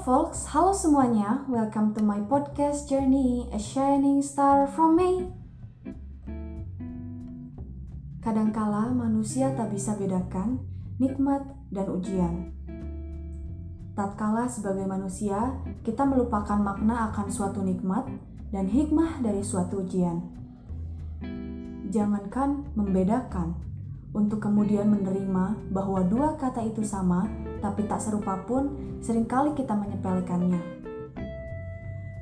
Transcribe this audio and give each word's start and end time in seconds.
folks, 0.00 0.48
halo 0.56 0.72
semuanya. 0.72 1.44
Welcome 1.44 1.92
to 1.92 2.00
my 2.00 2.24
podcast 2.24 2.88
journey, 2.88 3.44
A 3.52 3.60
Shining 3.60 4.24
Star 4.24 4.64
from 4.64 4.96
me. 4.96 5.28
Kadangkala 8.24 8.96
manusia 8.96 9.52
tak 9.52 9.76
bisa 9.76 10.00
bedakan 10.00 10.64
nikmat 10.96 11.44
dan 11.68 11.92
ujian. 11.92 12.56
Tatkala 13.92 14.48
sebagai 14.48 14.88
manusia, 14.88 15.60
kita 15.84 16.08
melupakan 16.08 16.56
makna 16.56 17.12
akan 17.12 17.28
suatu 17.28 17.60
nikmat 17.60 18.08
dan 18.56 18.72
hikmah 18.72 19.20
dari 19.20 19.44
suatu 19.44 19.84
ujian. 19.84 20.16
Jangankan 21.92 22.72
membedakan, 22.72 23.52
untuk 24.16 24.40
kemudian 24.40 24.88
menerima 24.88 25.70
bahwa 25.70 26.00
dua 26.08 26.40
kata 26.40 26.64
itu 26.64 26.80
sama, 26.80 27.28
tapi 27.60 27.86
tak 27.86 28.00
serupa 28.00 28.40
pun 28.44 28.76
sering 29.04 29.28
kali 29.28 29.52
kita 29.56 29.76
menyepelekannya. 29.76 30.60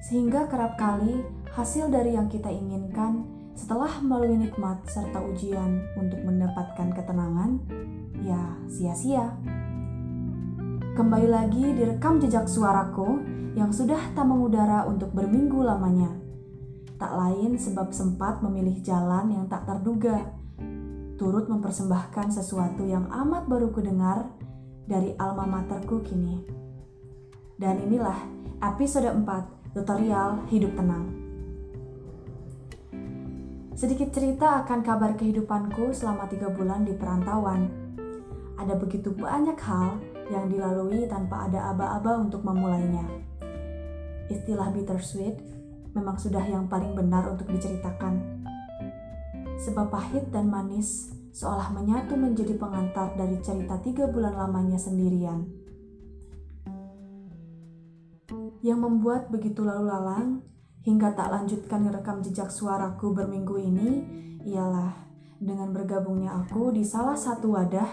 Sehingga 0.05 0.47
kerap 0.47 0.79
kali 0.79 1.23
hasil 1.55 1.91
dari 1.91 2.15
yang 2.15 2.31
kita 2.31 2.51
inginkan 2.51 3.27
setelah 3.59 3.91
melalui 3.99 4.39
nikmat 4.39 4.87
serta 4.87 5.19
ujian 5.19 5.83
untuk 5.99 6.23
mendapatkan 6.23 6.95
ketenangan, 6.95 7.59
ya 8.23 8.55
sia-sia. 8.71 9.35
Kembali 10.95 11.27
lagi 11.27 11.75
direkam 11.75 12.23
jejak 12.23 12.47
suaraku 12.47 13.19
yang 13.59 13.75
sudah 13.75 13.99
tak 14.15 14.27
mengudara 14.27 14.87
untuk 14.87 15.11
berminggu 15.11 15.59
lamanya. 15.63 16.15
Tak 16.99 17.15
lain 17.15 17.59
sebab 17.59 17.91
sempat 17.91 18.43
memilih 18.43 18.79
jalan 18.83 19.31
yang 19.31 19.47
tak 19.47 19.67
terduga, 19.67 20.35
turut 21.19 21.51
mempersembahkan 21.51 22.31
sesuatu 22.31 22.87
yang 22.87 23.11
amat 23.11 23.51
baru 23.51 23.75
kudengar 23.75 24.38
dari 24.89 25.13
alma 25.21 25.45
materku 25.45 26.01
kini. 26.01 26.41
Dan 27.61 27.85
inilah 27.85 28.17
episode 28.65 29.13
4 29.13 29.77
tutorial 29.77 30.49
hidup 30.49 30.73
tenang. 30.73 31.13
Sedikit 33.77 34.11
cerita 34.11 34.65
akan 34.65 34.81
kabar 34.83 35.15
kehidupanku 35.15 35.95
selama 35.95 36.27
tiga 36.27 36.51
bulan 36.51 36.83
di 36.83 36.97
perantauan. 36.97 37.69
Ada 38.59 38.75
begitu 38.75 39.15
banyak 39.15 39.55
hal 39.55 40.03
yang 40.35 40.51
dilalui 40.51 41.07
tanpa 41.07 41.47
ada 41.47 41.71
aba-aba 41.71 42.19
untuk 42.19 42.43
memulainya. 42.43 43.07
Istilah 44.27 44.75
bittersweet 44.75 45.39
memang 45.95 46.19
sudah 46.19 46.43
yang 46.43 46.67
paling 46.67 46.99
benar 46.99 47.31
untuk 47.31 47.47
diceritakan. 47.55 48.19
Sebab 49.63 49.95
pahit 49.95 50.27
dan 50.35 50.51
manis 50.51 51.18
seolah 51.33 51.71
menyatu 51.73 52.17
menjadi 52.17 52.57
pengantar 52.57 53.15
dari 53.15 53.39
cerita 53.45 53.79
tiga 53.81 54.09
bulan 54.09 54.35
lamanya 54.37 54.77
sendirian. 54.81 55.49
Yang 58.65 58.79
membuat 58.83 59.31
begitu 59.31 59.63
lalu 59.63 59.87
lalang 59.87 60.43
hingga 60.83 61.15
tak 61.15 61.31
lanjutkan 61.31 61.87
rekam 61.93 62.25
jejak 62.25 62.51
suaraku 62.51 63.15
berminggu 63.15 63.55
ini 63.61 63.91
ialah 64.49 64.93
dengan 65.39 65.71
bergabungnya 65.71 66.35
aku 66.43 66.75
di 66.75 66.83
salah 66.83 67.15
satu 67.15 67.55
wadah 67.55 67.91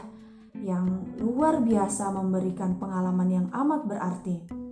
yang 0.57 1.13
luar 1.21 1.61
biasa 1.61 2.09
memberikan 2.09 2.79
pengalaman 2.81 3.29
yang 3.29 3.47
amat 3.53 3.85
berarti 3.85 4.65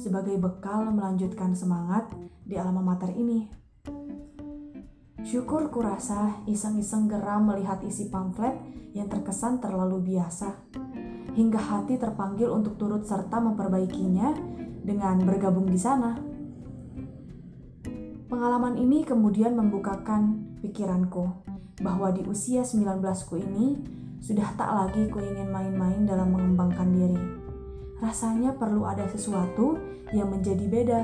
sebagai 0.00 0.40
bekal 0.40 0.88
melanjutkan 0.88 1.52
semangat 1.52 2.08
di 2.40 2.56
alma 2.56 2.80
mater 2.80 3.12
ini. 3.12 3.59
Syukur 5.20 5.68
kurasa 5.68 6.40
iseng-iseng 6.48 7.04
geram 7.04 7.52
melihat 7.52 7.84
isi 7.84 8.08
pamflet 8.08 8.56
yang 8.96 9.06
terkesan 9.06 9.60
terlalu 9.60 10.16
biasa, 10.16 10.66
hingga 11.36 11.60
hati 11.60 12.00
terpanggil 12.00 12.48
untuk 12.50 12.80
turut 12.80 13.04
serta 13.04 13.38
memperbaikinya 13.38 14.32
dengan 14.80 15.20
bergabung 15.22 15.68
di 15.68 15.76
sana. 15.76 16.16
Pengalaman 18.30 18.80
ini 18.80 19.04
kemudian 19.04 19.52
membukakan 19.58 20.56
pikiranku 20.64 21.28
bahwa 21.84 22.08
di 22.14 22.24
usia 22.24 22.64
19ku 22.64 23.36
ini 23.36 23.76
sudah 24.24 24.56
tak 24.56 24.72
lagi 24.72 25.08
ku 25.12 25.20
ingin 25.20 25.52
main-main 25.52 26.08
dalam 26.08 26.32
mengembangkan 26.32 26.88
diri. 26.92 27.20
Rasanya 28.00 28.56
perlu 28.56 28.88
ada 28.88 29.04
sesuatu 29.04 29.76
yang 30.16 30.32
menjadi 30.32 30.64
beda 30.64 31.00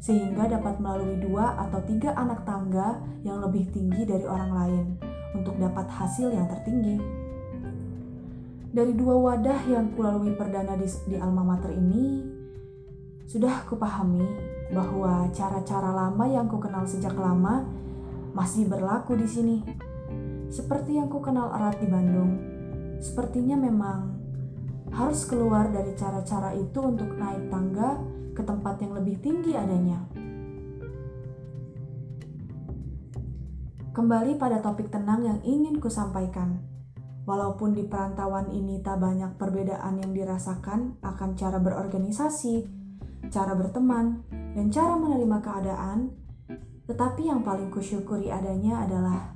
sehingga 0.00 0.46
dapat 0.46 0.78
melalui 0.78 1.18
dua 1.18 1.56
atau 1.68 1.80
tiga 1.84 2.12
anak 2.14 2.44
tangga 2.44 3.00
yang 3.24 3.40
lebih 3.40 3.68
tinggi 3.72 4.04
dari 4.04 4.24
orang 4.28 4.50
lain 4.52 4.86
untuk 5.36 5.56
dapat 5.56 5.88
hasil 5.88 6.32
yang 6.32 6.46
tertinggi. 6.48 7.00
Dari 8.76 8.92
dua 8.92 9.16
wadah 9.16 9.60
yang 9.72 9.96
kulalui 9.96 10.36
perdana 10.36 10.76
di, 10.76 10.84
di 11.08 11.16
alma 11.16 11.40
mater 11.40 11.72
ini, 11.72 12.28
sudah 13.24 13.64
kupahami 13.66 14.22
bahwa 14.70 15.26
cara-cara 15.32 15.90
lama 15.90 16.24
yang 16.28 16.46
ku 16.46 16.60
kenal 16.60 16.84
sejak 16.84 17.16
lama 17.16 17.64
masih 18.36 18.68
berlaku 18.68 19.16
di 19.16 19.26
sini. 19.26 19.56
Seperti 20.52 21.00
yang 21.00 21.08
ku 21.08 21.24
kenal 21.24 21.50
erat 21.56 21.80
di 21.80 21.88
Bandung, 21.88 22.36
sepertinya 23.00 23.56
memang 23.56 24.14
harus 24.92 25.26
keluar 25.26 25.72
dari 25.72 25.96
cara-cara 25.98 26.54
itu 26.54 26.78
untuk 26.78 27.16
naik 27.18 27.50
tangga 27.50 27.98
ke 28.36 28.44
tempat 28.44 28.76
yang 28.84 28.92
lebih 28.92 29.16
tinggi 29.24 29.56
adanya. 29.56 30.04
Kembali 33.96 34.36
pada 34.36 34.60
topik 34.60 34.92
tenang 34.92 35.24
yang 35.24 35.40
ingin 35.40 35.80
ku 35.80 35.88
sampaikan. 35.88 36.60
Walaupun 37.24 37.72
di 37.72 37.88
perantauan 37.88 38.52
ini 38.52 38.84
tak 38.84 39.00
banyak 39.00 39.40
perbedaan 39.40 40.04
yang 40.04 40.12
dirasakan 40.12 41.00
akan 41.00 41.32
cara 41.34 41.58
berorganisasi, 41.58 42.68
cara 43.32 43.56
berteman, 43.56 44.22
dan 44.54 44.70
cara 44.70 44.94
menerima 45.00 45.38
keadaan, 45.42 46.12
tetapi 46.86 47.26
yang 47.26 47.42
paling 47.42 47.66
kusyukuri 47.72 48.30
adanya 48.30 48.86
adalah 48.86 49.34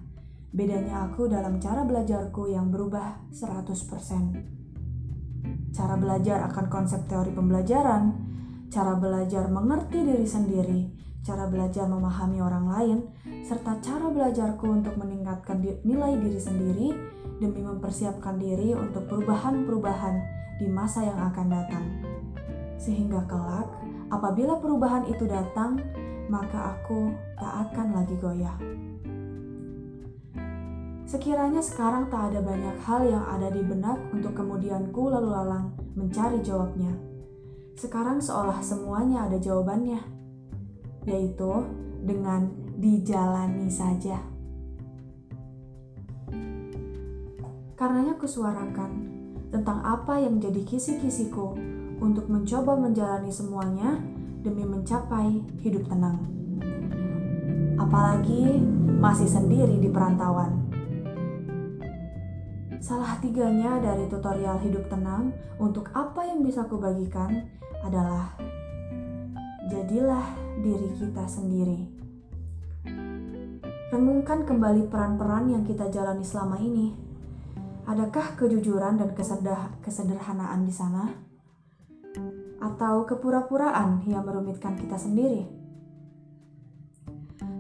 bedanya 0.55 1.11
aku 1.11 1.27
dalam 1.27 1.59
cara 1.59 1.83
belajarku 1.83 2.47
yang 2.53 2.71
berubah 2.71 3.27
100%. 3.35 5.75
Cara 5.75 5.99
belajar 5.99 6.47
akan 6.47 6.71
konsep 6.71 7.11
teori 7.11 7.35
pembelajaran, 7.35 8.30
cara 8.71 8.97
belajar 8.97 9.51
mengerti 9.51 10.07
diri 10.07 10.25
sendiri, 10.25 10.81
cara 11.27 11.51
belajar 11.51 11.91
memahami 11.91 12.39
orang 12.41 12.67
lain, 12.71 12.99
serta 13.45 13.83
cara 13.83 14.09
belajarku 14.09 14.65
untuk 14.71 14.95
meningkatkan 14.97 15.61
nilai 15.83 16.17
diri 16.17 16.41
sendiri 16.41 16.89
demi 17.43 17.61
mempersiapkan 17.67 18.39
diri 18.39 18.73
untuk 18.73 19.11
perubahan-perubahan 19.11 20.15
di 20.63 20.71
masa 20.71 21.05
yang 21.05 21.19
akan 21.19 21.47
datang. 21.51 21.85
Sehingga 22.81 23.29
kelak, 23.29 23.69
Apabila 24.11 24.59
perubahan 24.59 25.07
itu 25.07 25.23
datang, 25.23 25.79
maka 26.27 26.75
aku 26.75 27.15
tak 27.39 27.71
akan 27.71 27.87
lagi 27.95 28.19
goyah. 28.19 28.59
Sekiranya 31.07 31.63
sekarang 31.63 32.11
tak 32.11 32.35
ada 32.35 32.43
banyak 32.43 32.77
hal 32.83 33.07
yang 33.07 33.23
ada 33.23 33.55
di 33.55 33.63
benak 33.63 33.99
untuk 34.11 34.35
kemudian 34.35 34.91
ku 34.91 35.07
lalu 35.07 35.31
lalang 35.31 35.71
mencari 35.95 36.43
jawabnya. 36.43 36.91
Sekarang 37.81 38.21
seolah 38.21 38.61
semuanya 38.61 39.25
ada 39.25 39.41
jawabannya, 39.41 40.05
yaitu 41.09 41.65
dengan 42.05 42.53
dijalani 42.77 43.73
saja. 43.73 44.21
Karenanya 47.81 48.21
kusuarakan 48.21 48.91
tentang 49.49 49.81
apa 49.81 50.21
yang 50.21 50.37
jadi 50.37 50.61
kisi-kisiku 50.61 51.57
untuk 52.05 52.29
mencoba 52.29 52.77
menjalani 52.77 53.33
semuanya 53.33 53.97
demi 54.45 54.69
mencapai 54.69 55.41
hidup 55.65 55.89
tenang. 55.89 56.21
Apalagi 57.81 58.61
masih 59.01 59.25
sendiri 59.25 59.81
di 59.81 59.89
perantauan. 59.89 60.69
Salah 62.77 63.17
tiganya 63.25 63.81
dari 63.81 64.05
tutorial 64.05 64.61
hidup 64.61 64.85
tenang 64.93 65.33
untuk 65.57 65.89
apa 65.97 66.29
yang 66.29 66.45
bisa 66.45 66.69
kubagikan 66.69 67.49
adalah 67.83 68.37
jadilah 69.69 70.27
diri 70.61 70.91
kita 70.99 71.25
sendiri. 71.25 71.81
Renungkan 73.91 74.47
kembali 74.47 74.87
peran-peran 74.87 75.51
yang 75.51 75.65
kita 75.67 75.91
jalani 75.91 76.23
selama 76.23 76.61
ini. 76.63 76.95
Adakah 77.91 78.39
kejujuran 78.39 79.03
dan 79.03 79.11
kesederhanaan 79.83 80.63
di 80.63 80.71
sana? 80.71 81.31
atau 82.61 83.09
kepura-puraan 83.09 84.05
yang 84.05 84.23
merumitkan 84.29 84.77
kita 84.77 85.01
sendiri. 85.01 85.49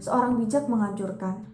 Seorang 0.00 0.36
bijak 0.40 0.68
menganjurkan, 0.68 1.44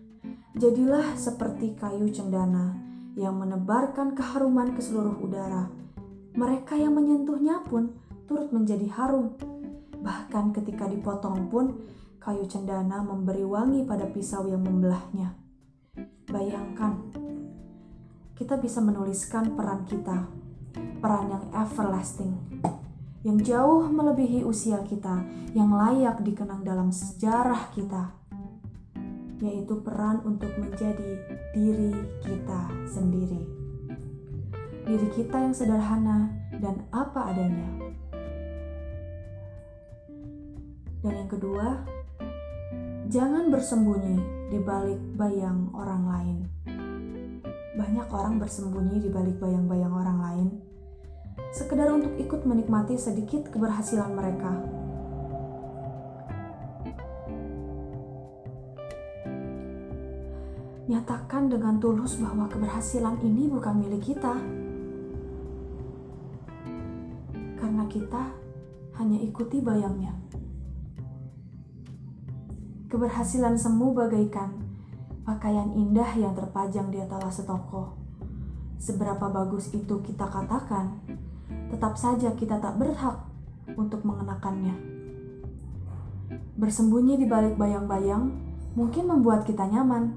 jadilah 0.58 1.14
seperti 1.14 1.78
kayu 1.78 2.10
cendana 2.10 2.74
yang 3.14 3.38
menebarkan 3.38 4.18
keharuman 4.18 4.74
ke 4.74 4.82
seluruh 4.82 5.18
udara. 5.22 5.70
Mereka 6.36 6.76
yang 6.76 6.94
menyentuhnya 6.94 7.64
pun 7.64 7.96
turut 8.26 8.50
menjadi 8.52 8.86
harum. 8.92 9.34
Bahkan 10.02 10.54
ketika 10.54 10.90
dipotong 10.90 11.48
pun, 11.50 11.80
kayu 12.20 12.46
cendana 12.46 13.02
memberi 13.02 13.46
wangi 13.46 13.86
pada 13.86 14.06
pisau 14.10 14.46
yang 14.50 14.62
membelahnya. 14.62 15.34
Bayangkan, 16.26 17.10
kita 18.34 18.58
bisa 18.60 18.82
menuliskan 18.82 19.54
peran 19.54 19.86
kita, 19.86 20.26
peran 21.00 21.32
yang 21.32 21.44
everlasting 21.54 22.34
yang 23.26 23.42
jauh 23.42 23.90
melebihi 23.90 24.46
usia 24.46 24.86
kita, 24.86 25.26
yang 25.50 25.74
layak 25.74 26.22
dikenang 26.22 26.62
dalam 26.62 26.94
sejarah 26.94 27.74
kita, 27.74 28.14
yaitu 29.42 29.82
peran 29.82 30.22
untuk 30.22 30.54
menjadi 30.62 31.26
diri 31.50 31.90
kita 32.22 32.70
sendiri. 32.86 33.42
Diri 34.86 35.08
kita 35.10 35.42
yang 35.42 35.50
sederhana 35.50 36.30
dan 36.62 36.86
apa 36.94 37.34
adanya. 37.34 37.85
Dan 41.06 41.22
yang 41.22 41.30
kedua, 41.30 41.86
jangan 43.06 43.46
bersembunyi 43.54 44.50
di 44.50 44.58
balik 44.58 44.98
bayang 45.14 45.70
orang 45.70 46.02
lain. 46.02 46.36
Banyak 47.78 48.10
orang 48.10 48.42
bersembunyi 48.42 48.98
di 48.98 49.14
balik 49.14 49.38
bayang-bayang 49.38 49.94
orang 49.94 50.18
lain, 50.18 50.48
sekedar 51.54 51.94
untuk 51.94 52.10
ikut 52.18 52.42
menikmati 52.42 52.98
sedikit 52.98 53.54
keberhasilan 53.54 54.10
mereka. 54.18 54.50
Nyatakan 60.90 61.46
dengan 61.46 61.78
tulus 61.78 62.18
bahwa 62.18 62.50
keberhasilan 62.50 63.22
ini 63.22 63.46
bukan 63.46 63.78
milik 63.78 64.10
kita, 64.10 64.34
karena 67.62 67.86
kita 67.86 68.34
hanya 68.98 69.22
ikuti 69.22 69.62
bayangnya. 69.62 70.25
Keberhasilan 72.96 73.60
semu 73.60 73.92
bagaikan 73.92 74.56
pakaian 75.28 75.68
indah 75.76 76.16
yang 76.16 76.32
terpajang 76.32 76.88
di 76.88 76.96
atas 76.96 77.44
toko. 77.44 77.92
Seberapa 78.80 79.28
bagus 79.28 79.68
itu 79.76 80.00
kita 80.00 80.24
katakan, 80.24 81.04
tetap 81.68 82.00
saja 82.00 82.32
kita 82.32 82.56
tak 82.56 82.80
berhak 82.80 83.20
untuk 83.76 84.00
mengenakannya. 84.00 84.80
Bersembunyi 86.56 87.20
di 87.20 87.28
balik 87.28 87.60
bayang-bayang 87.60 88.32
mungkin 88.72 89.12
membuat 89.12 89.44
kita 89.44 89.68
nyaman, 89.68 90.16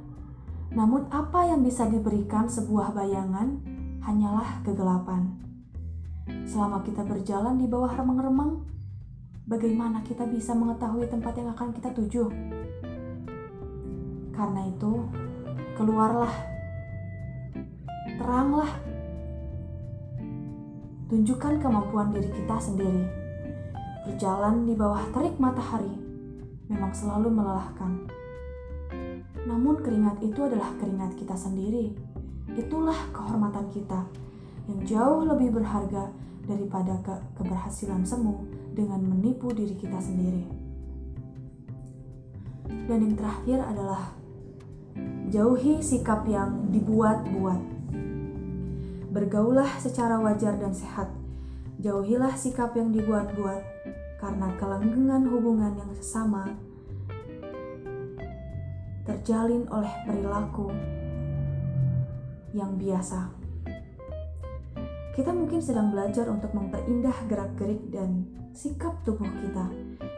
namun 0.71 1.03
apa 1.11 1.51
yang 1.51 1.59
bisa 1.59 1.83
diberikan 1.83 2.47
sebuah 2.47 2.95
bayangan 2.95 3.59
hanyalah 4.07 4.63
kegelapan. 4.63 5.35
Selama 6.47 6.79
kita 6.87 7.03
berjalan 7.03 7.59
di 7.59 7.67
bawah 7.67 7.91
remang-remang, 7.91 8.63
bagaimana 9.51 9.99
kita 10.07 10.23
bisa 10.31 10.55
mengetahui 10.55 11.11
tempat 11.11 11.35
yang 11.35 11.51
akan 11.51 11.75
kita 11.75 11.91
tuju? 11.91 12.58
Karena 14.39 14.63
itu, 14.71 15.03
keluarlah, 15.75 16.31
teranglah, 18.15 18.71
tunjukkan 21.11 21.59
kemampuan 21.59 22.15
diri 22.15 22.31
kita 22.31 22.55
sendiri. 22.55 23.03
Berjalan 24.07 24.63
di 24.63 24.79
bawah 24.79 25.03
terik 25.11 25.35
matahari 25.43 25.91
memang 26.71 26.95
selalu 26.95 27.27
melelahkan. 27.35 28.07
Namun 29.43 29.83
keringat 29.83 30.23
itu 30.23 30.39
adalah 30.39 30.71
keringat 30.79 31.19
kita 31.19 31.35
sendiri. 31.35 31.91
Itulah 32.55 32.95
kehormatan 33.11 33.67
kita 33.75 34.07
yang 34.71 34.79
jauh 34.87 35.27
lebih 35.27 35.59
berharga 35.59 36.15
daripada 36.47 36.95
ke 37.03 37.15
keberhasilan 37.35 38.07
semu 38.07 38.47
dengan 38.71 39.03
menipu 39.03 39.51
diri 39.51 39.75
kita 39.75 39.99
sendiri. 39.99 40.47
Dan 42.87 43.03
yang 43.03 43.15
terakhir 43.17 43.65
adalah 43.65 44.18
Jauhi 45.29 45.77
sikap 45.77 46.25
yang 46.25 46.73
dibuat-buat. 46.73 47.61
Bergaulah 49.13 49.69
secara 49.77 50.17
wajar 50.17 50.57
dan 50.57 50.73
sehat. 50.73 51.13
Jauhilah 51.77 52.33
sikap 52.33 52.73
yang 52.73 52.89
dibuat-buat 52.89 53.61
karena 54.17 54.49
kelanggengan 54.57 55.29
hubungan 55.29 55.77
yang 55.77 55.93
sesama 55.93 56.57
terjalin 59.05 59.69
oleh 59.69 59.93
perilaku 60.09 60.73
yang 62.57 62.73
biasa. 62.75 63.29
Kita 65.13 65.29
mungkin 65.29 65.61
sedang 65.61 65.93
belajar 65.93 66.25
untuk 66.25 66.49
memperindah 66.57 67.29
gerak-gerik 67.29 67.93
dan 67.93 68.25
sikap 68.53 68.97
tubuh 69.05 69.29
kita, 69.29 69.65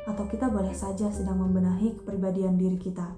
atau 0.08 0.24
kita 0.28 0.48
boleh 0.48 0.72
saja 0.72 1.12
sedang 1.12 1.40
membenahi 1.40 2.00
kepribadian 2.00 2.56
diri 2.56 2.80
kita 2.80 3.12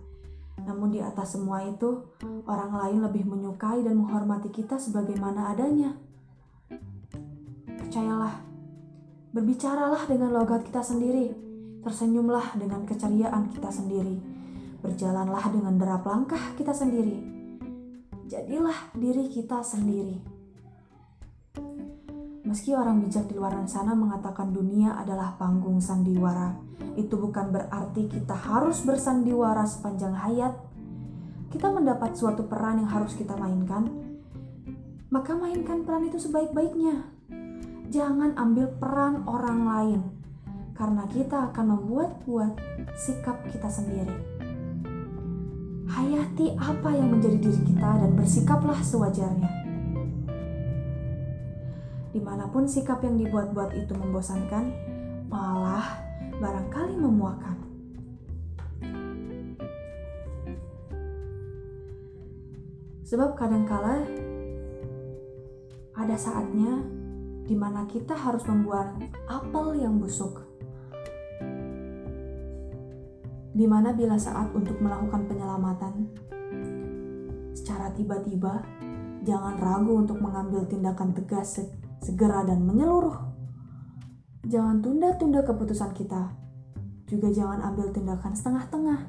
namun 0.63 0.95
di 0.95 0.99
atas 1.03 1.35
semua 1.35 1.63
itu, 1.63 2.03
orang 2.47 2.71
lain 2.71 2.99
lebih 3.03 3.27
menyukai 3.27 3.83
dan 3.83 3.99
menghormati 3.99 4.47
kita 4.49 4.79
sebagaimana 4.79 5.51
adanya. 5.51 5.95
Percayalah, 7.67 8.41
berbicaralah 9.35 10.03
dengan 10.07 10.31
logat 10.31 10.63
kita 10.63 10.79
sendiri, 10.79 11.35
tersenyumlah 11.83 12.55
dengan 12.55 12.87
keceriaan 12.87 13.51
kita 13.51 13.69
sendiri, 13.69 14.17
berjalanlah 14.79 15.45
dengan 15.51 15.75
derap 15.75 16.07
langkah 16.07 16.41
kita 16.55 16.71
sendiri. 16.71 17.19
Jadilah 18.31 18.95
diri 18.97 19.29
kita 19.29 19.61
sendiri. 19.61 20.32
Meski 22.53 22.69
orang 22.77 23.01
bijak 23.01 23.25
di 23.25 23.33
luar 23.33 23.57
sana 23.65 23.97
mengatakan 23.97 24.53
dunia 24.53 24.93
adalah 24.93 25.33
panggung 25.41 25.81
sandiwara, 25.81 26.53
itu 26.93 27.17
bukan 27.17 27.49
berarti 27.49 28.05
kita 28.05 28.37
harus 28.37 28.85
bersandiwara 28.85 29.65
sepanjang 29.65 30.13
hayat. 30.13 30.53
Kita 31.49 31.73
mendapat 31.73 32.13
suatu 32.13 32.45
peran 32.45 32.77
yang 32.77 32.93
harus 32.93 33.17
kita 33.17 33.33
mainkan, 33.41 33.89
maka 35.09 35.33
mainkan 35.33 35.81
peran 35.81 36.05
itu 36.05 36.21
sebaik-baiknya. 36.21 37.09
Jangan 37.89 38.37
ambil 38.37 38.69
peran 38.77 39.25
orang 39.25 39.59
lain, 39.65 40.01
karena 40.77 41.09
kita 41.09 41.49
akan 41.49 41.73
membuat-buat 41.73 42.53
sikap 42.93 43.49
kita 43.49 43.65
sendiri. 43.65 44.13
Hayati 45.89 46.53
apa 46.61 46.93
yang 46.93 47.17
menjadi 47.17 47.49
diri 47.49 47.61
kita 47.65 47.97
dan 47.97 48.13
bersikaplah 48.13 48.77
sewajarnya 48.77 49.62
di 52.13 52.21
mana 52.21 52.45
pun 52.45 52.69
sikap 52.69 53.01
yang 53.01 53.17
dibuat-buat 53.17 53.73
itu 53.73 53.97
membosankan, 53.97 54.69
malah 55.33 55.97
barangkali 56.37 56.93
memuakan. 56.93 57.57
Sebab 63.01 63.33
kadangkala 63.33 64.05
ada 65.97 66.15
saatnya 66.17 66.85
di 67.43 67.57
mana 67.57 67.89
kita 67.89 68.13
harus 68.13 68.45
membuang 68.45 69.09
apel 69.25 69.81
yang 69.81 69.97
busuk. 69.97 70.45
Di 73.53 73.65
mana 73.69 73.93
bila 73.93 74.17
saat 74.17 74.49
untuk 74.53 74.81
melakukan 74.81 75.29
penyelamatan 75.29 76.09
secara 77.53 77.93
tiba-tiba, 77.93 78.65
jangan 79.21 79.61
ragu 79.61 79.93
untuk 79.93 80.17
mengambil 80.17 80.65
tindakan 80.65 81.13
tegas 81.13 81.61
segera 82.03 82.43
dan 82.43 82.67
menyeluruh. 82.67 83.15
Jangan 84.43 84.83
tunda-tunda 84.83 85.39
keputusan 85.47 85.95
kita. 85.95 86.35
Juga 87.07 87.31
jangan 87.31 87.63
ambil 87.63 87.95
tindakan 87.95 88.35
setengah-tengah. 88.35 88.99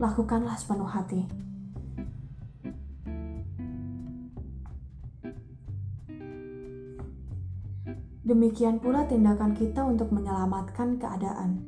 Lakukanlah 0.00 0.56
sepenuh 0.56 0.88
hati. 0.88 1.28
Demikian 8.24 8.80
pula 8.80 9.04
tindakan 9.04 9.52
kita 9.52 9.84
untuk 9.84 10.08
menyelamatkan 10.08 10.96
keadaan. 10.96 11.60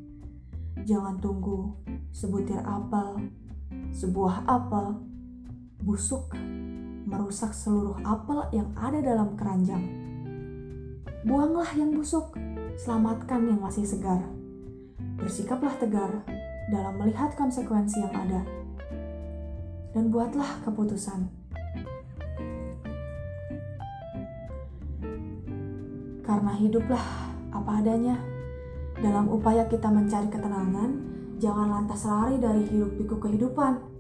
Jangan 0.88 1.20
tunggu 1.20 1.76
sebutir 2.16 2.64
apel, 2.64 3.28
sebuah 3.92 4.48
apel, 4.48 4.96
busuk 5.84 6.32
merusak 7.06 7.54
seluruh 7.54 7.94
apel 8.02 8.42
yang 8.50 8.74
ada 8.74 8.98
dalam 8.98 9.38
keranjang. 9.38 9.86
Buanglah 11.22 11.70
yang 11.78 11.94
busuk, 11.94 12.34
selamatkan 12.74 13.46
yang 13.46 13.62
masih 13.62 13.86
segar. 13.86 14.26
Bersikaplah 15.16 15.78
tegar 15.78 16.26
dalam 16.66 16.98
melihat 16.98 17.30
konsekuensi 17.38 18.02
yang 18.02 18.10
ada, 18.10 18.42
dan 19.94 20.10
buatlah 20.10 20.66
keputusan. 20.66 21.30
Karena 26.26 26.52
hiduplah 26.58 27.06
apa 27.54 27.70
adanya, 27.78 28.18
dalam 28.98 29.30
upaya 29.30 29.62
kita 29.70 29.86
mencari 29.86 30.26
ketenangan, 30.26 30.90
jangan 31.38 31.70
lantas 31.70 32.02
lari 32.02 32.42
dari 32.42 32.66
hidup 32.66 32.98
pikuk 32.98 33.30
kehidupan 33.30 33.95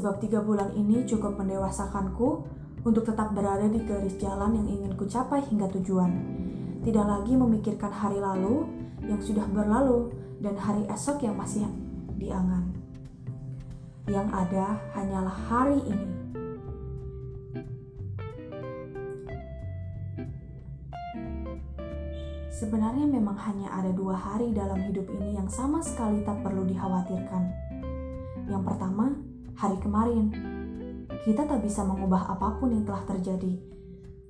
sebab 0.00 0.16
tiga 0.16 0.40
bulan 0.40 0.72
ini 0.72 1.04
cukup 1.04 1.36
mendewasakanku 1.36 2.48
untuk 2.88 3.04
tetap 3.04 3.36
berada 3.36 3.68
di 3.68 3.84
garis 3.84 4.16
jalan 4.16 4.56
yang 4.56 4.80
ingin 4.80 4.96
ku 4.96 5.04
capai 5.04 5.44
hingga 5.44 5.68
tujuan. 5.76 6.08
Tidak 6.80 7.04
lagi 7.04 7.36
memikirkan 7.36 7.92
hari 7.92 8.16
lalu 8.16 8.64
yang 9.04 9.20
sudah 9.20 9.44
berlalu 9.52 10.08
dan 10.40 10.56
hari 10.56 10.88
esok 10.88 11.20
yang 11.20 11.36
masih 11.36 11.68
diangan. 12.16 12.72
Yang 14.08 14.28
ada 14.32 14.80
hanyalah 14.96 15.36
hari 15.52 15.76
ini. 15.84 16.08
Sebenarnya 22.48 23.04
memang 23.04 23.36
hanya 23.36 23.68
ada 23.68 23.92
dua 23.92 24.16
hari 24.16 24.56
dalam 24.56 24.80
hidup 24.88 25.04
ini 25.20 25.36
yang 25.36 25.48
sama 25.52 25.84
sekali 25.84 26.24
tak 26.24 26.40
perlu 26.40 26.64
dikhawatirkan. 26.64 27.68
Yang 28.48 28.62
pertama, 28.64 29.29
hari 29.60 29.76
kemarin. 29.76 30.32
Kita 31.20 31.44
tak 31.44 31.60
bisa 31.60 31.84
mengubah 31.84 32.32
apa 32.32 32.56
pun 32.56 32.72
yang 32.72 32.88
telah 32.88 33.04
terjadi. 33.04 33.60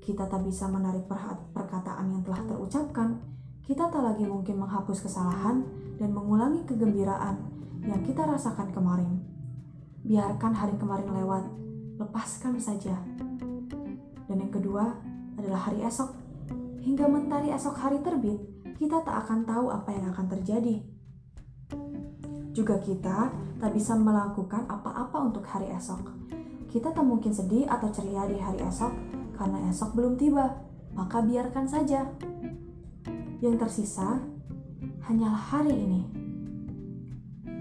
Kita 0.03 0.27
tak 0.27 0.43
bisa 0.43 0.67
menarik 0.67 1.07
perkataan 1.55 2.11
yang 2.11 2.23
telah 2.27 2.43
terucapkan. 2.51 3.23
Kita 3.63 3.87
tak 3.87 4.03
lagi 4.03 4.27
mungkin 4.27 4.59
menghapus 4.59 5.07
kesalahan 5.07 5.63
dan 6.03 6.11
mengulangi 6.11 6.67
kegembiraan 6.67 7.47
yang 7.87 8.03
kita 8.03 8.27
rasakan 8.27 8.75
kemarin. 8.75 9.23
Biarkan 10.03 10.51
hari 10.51 10.75
kemarin 10.83 11.15
lewat, 11.15 11.47
lepaskan 12.03 12.59
saja. 12.59 12.99
Dan 14.27 14.37
yang 14.43 14.51
kedua 14.51 14.99
adalah 15.39 15.71
hari 15.71 15.87
esok 15.87 16.11
Hingga 16.81 17.13
mentari 17.13 17.53
esok 17.53 17.77
hari 17.77 18.01
terbit, 18.01 18.41
kita 18.81 19.05
tak 19.05 19.29
akan 19.29 19.45
tahu 19.45 19.69
apa 19.69 19.93
yang 19.93 20.09
akan 20.17 20.27
terjadi. 20.33 20.81
Juga 22.57 22.81
kita 22.81 23.29
tak 23.61 23.77
bisa 23.77 23.93
melakukan 23.93 24.65
apa-apa 24.65 25.29
untuk 25.29 25.45
hari 25.45 25.69
esok. 25.77 26.01
Kita 26.73 26.97
tak 26.97 27.05
mungkin 27.05 27.31
sedih 27.31 27.69
atau 27.69 27.93
ceria 27.93 28.25
di 28.25 28.41
hari 28.41 28.65
esok 28.65 28.93
karena 29.37 29.69
esok 29.69 29.93
belum 29.93 30.17
tiba, 30.17 30.57
maka 30.97 31.21
biarkan 31.21 31.69
saja. 31.69 32.09
Yang 33.45 33.57
tersisa 33.69 34.21
hanyalah 35.05 35.45
hari 35.53 35.77
ini. 35.77 36.03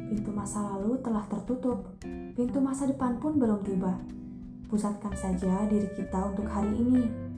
Pintu 0.10 0.32
masa 0.32 0.64
lalu 0.64 0.98
telah 1.04 1.28
tertutup, 1.28 2.00
pintu 2.34 2.64
masa 2.64 2.88
depan 2.88 3.20
pun 3.20 3.36
belum 3.36 3.62
tiba. 3.68 4.00
Pusatkan 4.72 5.14
saja 5.20 5.68
diri 5.68 5.90
kita 6.00 6.32
untuk 6.32 6.48
hari 6.48 6.72
ini 6.80 7.30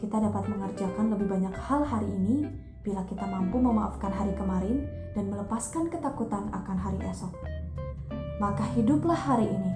kita 0.00 0.16
dapat 0.16 0.48
mengerjakan 0.48 1.12
lebih 1.12 1.28
banyak 1.28 1.52
hal 1.68 1.84
hari 1.84 2.08
ini 2.08 2.48
bila 2.80 3.04
kita 3.04 3.28
mampu 3.28 3.60
memaafkan 3.60 4.08
hari 4.08 4.32
kemarin 4.32 4.88
dan 5.14 5.24
melepaskan 5.30 5.90
ketakutan 5.90 6.46
akan 6.54 6.76
hari 6.78 6.98
esok. 7.06 7.34
Maka 8.40 8.64
hiduplah 8.72 9.16
hari 9.16 9.50
ini. 9.50 9.72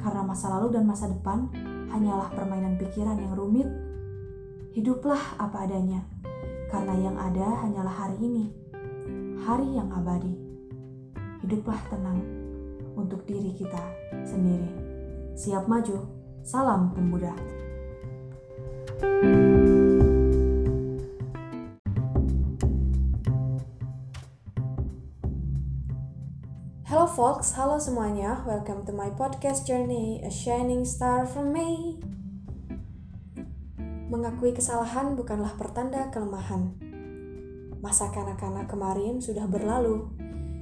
Karena 0.00 0.22
masa 0.22 0.48
lalu 0.56 0.78
dan 0.78 0.86
masa 0.86 1.10
depan 1.10 1.50
hanyalah 1.90 2.30
permainan 2.32 2.78
pikiran 2.78 3.18
yang 3.18 3.34
rumit. 3.34 3.68
Hiduplah 4.72 5.40
apa 5.40 5.66
adanya. 5.66 6.06
Karena 6.70 6.94
yang 6.96 7.16
ada 7.18 7.66
hanyalah 7.66 7.94
hari 7.94 8.16
ini. 8.22 8.44
Hari 9.42 9.68
yang 9.76 9.92
abadi. 9.92 10.34
Hiduplah 11.44 11.78
tenang 11.92 12.22
untuk 12.96 13.26
diri 13.28 13.52
kita 13.52 13.82
sendiri. 14.24 14.70
Siap 15.36 15.68
maju. 15.68 16.08
Salam 16.46 16.94
pemuda. 16.94 17.34
Hello 18.96 19.55
folks, 27.16 27.56
halo 27.56 27.80
semuanya. 27.80 28.44
Welcome 28.44 28.84
to 28.84 28.92
my 28.92 29.08
podcast 29.16 29.64
journey, 29.64 30.20
A 30.20 30.28
Shining 30.28 30.84
Star 30.84 31.24
from 31.24 31.48
me. 31.48 31.96
Mengakui 34.12 34.52
kesalahan 34.52 35.16
bukanlah 35.16 35.56
pertanda 35.56 36.12
kelemahan. 36.12 36.76
Masa 37.80 38.12
kanak-kanak 38.12 38.68
kemarin 38.68 39.24
sudah 39.24 39.48
berlalu. 39.48 40.12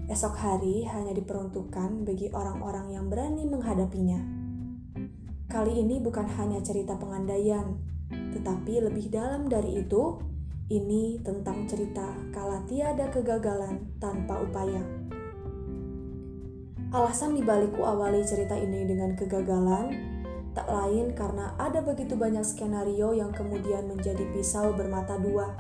Esok 0.07 0.39
hari 0.39 0.87
hanya 0.87 1.11
diperuntukkan 1.19 2.07
bagi 2.07 2.31
orang-orang 2.31 2.87
yang 2.95 3.11
berani 3.11 3.51
menghadapinya. 3.51 4.23
Kali 5.51 5.83
ini 5.83 5.99
bukan 5.99 6.31
hanya 6.39 6.63
cerita 6.63 6.95
pengandaian, 6.95 7.83
tetapi 8.31 8.79
lebih 8.79 9.11
dalam 9.11 9.51
dari 9.51 9.83
itu, 9.83 10.23
ini 10.71 11.19
tentang 11.19 11.67
cerita 11.67 12.15
kala 12.31 12.63
tiada 12.71 13.11
kegagalan 13.11 13.99
tanpa 13.99 14.39
upaya. 14.39 15.04
Alasan 16.95 17.35
dibalikku 17.35 17.83
awali 17.83 18.23
cerita 18.23 18.55
ini 18.55 18.87
dengan 18.87 19.19
kegagalan 19.19 19.91
tak 20.55 20.71
lain 20.71 21.11
karena 21.19 21.51
ada 21.59 21.83
begitu 21.83 22.15
banyak 22.15 22.47
skenario 22.47 23.11
yang 23.11 23.35
kemudian 23.35 23.91
menjadi 23.91 24.23
pisau 24.31 24.71
bermata 24.71 25.19
dua. 25.19 25.59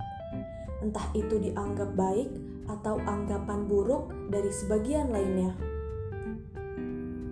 Entah 0.78 1.10
itu 1.10 1.42
dianggap 1.42 1.98
baik 1.98 2.30
atau 2.70 3.02
anggapan 3.02 3.66
buruk 3.66 4.14
dari 4.30 4.46
sebagian 4.46 5.10
lainnya. 5.10 5.58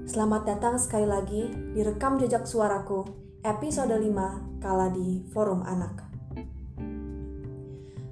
Selamat 0.03 0.51
datang 0.51 0.83
sekali 0.83 1.07
lagi 1.07 1.55
di 1.71 1.87
rekam 1.87 2.19
jejak 2.19 2.43
suaraku 2.43 3.07
episode 3.47 3.95
5 3.95 4.59
kala 4.59 4.91
di 4.91 5.23
forum 5.31 5.63
anak. 5.63 6.11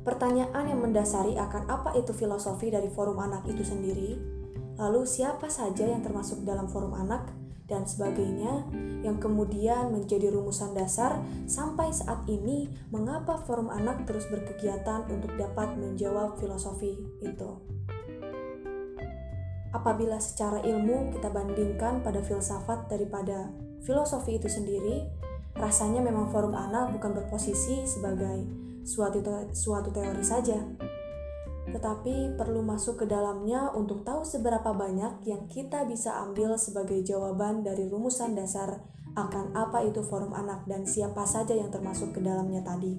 Pertanyaan 0.07 0.71
yang 0.71 0.87
mendasari 0.87 1.35
akan 1.35 1.67
apa 1.67 1.99
itu 1.99 2.15
filosofi 2.15 2.71
dari 2.71 2.87
forum 2.87 3.19
anak 3.19 3.43
itu 3.51 3.67
sendiri, 3.67 4.40
lalu 4.81 5.05
siapa 5.05 5.53
saja 5.53 5.85
yang 5.85 6.01
termasuk 6.01 6.41
dalam 6.49 6.65
forum 6.73 6.97
anak, 6.97 7.29
dan 7.71 7.87
sebagainya 7.87 8.67
yang 9.07 9.23
kemudian 9.23 9.95
menjadi 9.95 10.35
rumusan 10.35 10.75
dasar 10.75 11.23
sampai 11.47 11.95
saat 11.95 12.27
ini 12.27 12.67
mengapa 12.91 13.39
forum 13.47 13.71
anak 13.71 14.03
terus 14.11 14.27
berkegiatan 14.27 15.07
untuk 15.07 15.31
dapat 15.39 15.79
menjawab 15.79 16.35
filosofi 16.43 16.99
itu. 17.23 17.51
Apabila 19.71 20.19
secara 20.19 20.59
ilmu 20.67 21.15
kita 21.15 21.31
bandingkan 21.31 22.03
pada 22.03 22.19
filsafat 22.27 22.91
daripada 22.91 23.55
filosofi 23.87 24.43
itu 24.43 24.51
sendiri, 24.51 25.07
rasanya 25.55 26.03
memang 26.03 26.27
forum 26.35 26.59
anak 26.59 26.91
bukan 26.91 27.15
berposisi 27.15 27.87
sebagai 27.87 28.51
suatu 28.83 29.23
te 29.23 29.55
suatu 29.55 29.95
teori 29.95 30.27
saja, 30.27 30.59
tetapi 31.71 32.35
perlu 32.35 32.61
masuk 32.63 33.03
ke 33.03 33.07
dalamnya 33.07 33.71
untuk 33.73 34.03
tahu 34.03 34.27
seberapa 34.27 34.75
banyak 34.75 35.25
yang 35.27 35.47
kita 35.47 35.87
bisa 35.87 36.21
ambil 36.27 36.59
sebagai 36.59 37.01
jawaban 37.07 37.63
dari 37.63 37.87
rumusan 37.87 38.35
dasar 38.35 38.83
akan 39.19 39.55
apa 39.59 39.83
itu 39.87 40.03
forum 40.07 40.31
anak 40.35 40.67
dan 40.71 40.87
siapa 40.87 41.27
saja 41.27 41.55
yang 41.55 41.71
termasuk 41.71 42.15
ke 42.15 42.21
dalamnya 42.23 42.63
tadi. 42.63 42.99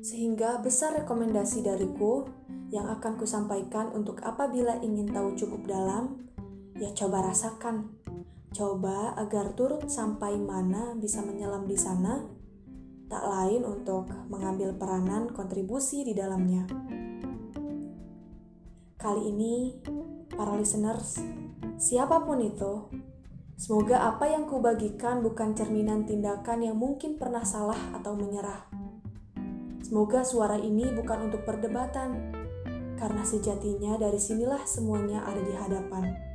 Sehingga 0.00 0.64
besar 0.64 0.96
rekomendasi 1.04 1.60
dariku 1.60 2.24
yang 2.72 2.88
akan 2.88 3.20
kusampaikan 3.20 3.92
untuk 3.92 4.24
apabila 4.24 4.80
ingin 4.80 5.12
tahu 5.12 5.36
cukup 5.36 5.68
dalam, 5.68 6.30
ya 6.80 6.88
coba 6.96 7.28
rasakan 7.28 8.00
Coba 8.50 9.14
agar 9.14 9.54
turut 9.54 9.86
sampai 9.86 10.34
mana 10.34 10.98
bisa 10.98 11.22
menyelam 11.22 11.70
di 11.70 11.78
sana, 11.78 12.26
tak 13.10 13.26
lain 13.26 13.66
untuk 13.66 14.06
mengambil 14.30 14.70
peranan 14.78 15.26
kontribusi 15.34 16.06
di 16.06 16.14
dalamnya. 16.14 16.70
Kali 18.94 19.34
ini, 19.34 19.82
para 20.30 20.54
listeners, 20.54 21.18
siapa 21.74 22.22
pun 22.22 22.38
itu, 22.38 22.86
semoga 23.58 24.06
apa 24.06 24.30
yang 24.30 24.46
kubagikan 24.46 25.26
bukan 25.26 25.58
cerminan 25.58 26.06
tindakan 26.06 26.62
yang 26.62 26.78
mungkin 26.78 27.18
pernah 27.18 27.42
salah 27.42 27.98
atau 27.98 28.14
menyerah. 28.14 28.70
Semoga 29.82 30.22
suara 30.22 30.54
ini 30.54 30.86
bukan 30.94 31.26
untuk 31.26 31.42
perdebatan, 31.42 32.30
karena 32.94 33.26
sejatinya 33.26 33.98
dari 33.98 34.22
sinilah 34.22 34.62
semuanya 34.62 35.26
ada 35.26 35.42
di 35.42 35.54
hadapan 35.56 36.30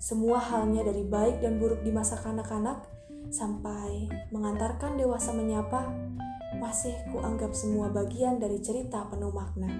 semua 0.00 0.40
halnya 0.40 0.80
dari 0.80 1.04
baik 1.04 1.44
dan 1.44 1.60
buruk 1.60 1.84
di 1.84 1.92
masa 1.92 2.16
kanak-kanak 2.16 2.88
sampai 3.30 4.10
mengantarkan 4.34 4.98
dewasa 4.98 5.30
menyapa, 5.30 5.90
masih 6.58 6.92
kuanggap 7.14 7.54
semua 7.54 7.88
bagian 7.88 8.42
dari 8.42 8.58
cerita 8.58 9.06
penuh 9.06 9.30
makna. 9.30 9.70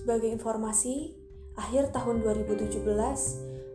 Sebagai 0.00 0.32
informasi, 0.32 1.14
akhir 1.54 1.92
tahun 1.92 2.24
2017 2.24 2.80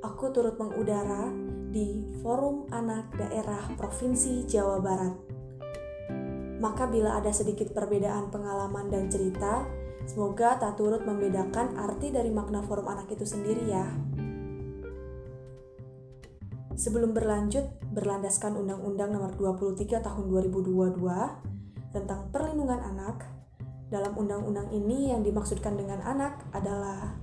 aku 0.02 0.26
turut 0.34 0.58
mengudara 0.58 1.30
di 1.70 2.10
Forum 2.26 2.68
Anak 2.74 3.14
Daerah 3.16 3.70
Provinsi 3.78 4.50
Jawa 4.50 4.82
Barat. 4.82 5.16
Maka 6.58 6.90
bila 6.90 7.22
ada 7.22 7.30
sedikit 7.30 7.70
perbedaan 7.72 8.34
pengalaman 8.34 8.90
dan 8.90 9.12
cerita, 9.12 9.68
Semoga 10.04 10.60
tak 10.60 10.76
turut 10.76 11.08
membedakan 11.08 11.80
arti 11.80 12.12
dari 12.12 12.28
makna 12.28 12.60
forum 12.60 12.92
anak 12.92 13.08
itu 13.16 13.24
sendiri 13.24 13.72
ya. 13.72 13.88
Sebelum 16.74 17.14
berlanjut, 17.14 17.70
berlandaskan 17.94 18.58
Undang-Undang 18.58 19.14
Nomor 19.14 19.32
23 19.38 20.02
Tahun 20.02 20.26
2022 20.26 20.98
tentang 21.94 22.34
perlindungan 22.34 22.82
anak. 22.82 23.30
Dalam 23.94 24.18
undang-undang 24.18 24.74
ini 24.74 25.14
yang 25.14 25.22
dimaksudkan 25.22 25.78
dengan 25.78 26.02
anak 26.02 26.42
adalah 26.50 27.14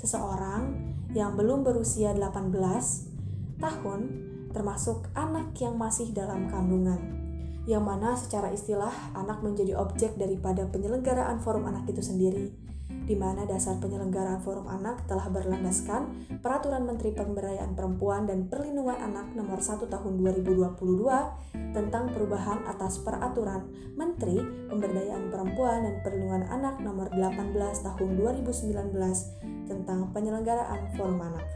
seseorang 0.00 0.72
yang 1.12 1.36
belum 1.36 1.60
berusia 1.60 2.16
18 2.16 2.52
tahun 3.60 4.00
termasuk 4.56 5.12
anak 5.12 5.52
yang 5.60 5.76
masih 5.76 6.16
dalam 6.16 6.48
kandungan 6.48 7.26
yang 7.66 7.82
mana 7.82 8.14
secara 8.14 8.54
istilah 8.54 8.94
anak 9.18 9.42
menjadi 9.42 9.74
objek 9.74 10.14
daripada 10.14 10.70
penyelenggaraan 10.70 11.42
forum 11.42 11.66
anak 11.66 11.90
itu 11.90 11.98
sendiri, 11.98 12.54
di 13.06 13.14
mana 13.14 13.46
dasar 13.46 13.78
penyelenggaraan 13.78 14.42
Forum 14.42 14.66
Anak 14.66 15.06
telah 15.06 15.30
berlandaskan 15.30 16.26
Peraturan 16.42 16.86
Menteri 16.86 17.14
Pemberdayaan 17.14 17.78
Perempuan 17.78 18.26
dan 18.26 18.50
Perlindungan 18.50 18.98
Anak 18.98 19.30
Nomor 19.38 19.62
1 19.62 19.86
Tahun 19.86 20.14
2022 20.22 20.74
tentang 21.70 22.04
perubahan 22.10 22.66
atas 22.66 22.98
Peraturan 23.02 23.70
Menteri 23.94 24.42
Pemberdayaan 24.70 25.30
Perempuan 25.30 25.86
dan 25.86 25.94
Perlindungan 26.02 26.44
Anak 26.50 26.82
Nomor 26.82 27.10
18 27.14 27.54
Tahun 27.86 28.10
2019 28.18 29.70
tentang 29.70 30.10
penyelenggaraan 30.10 30.94
Forum 30.94 31.22
Anak 31.22 31.46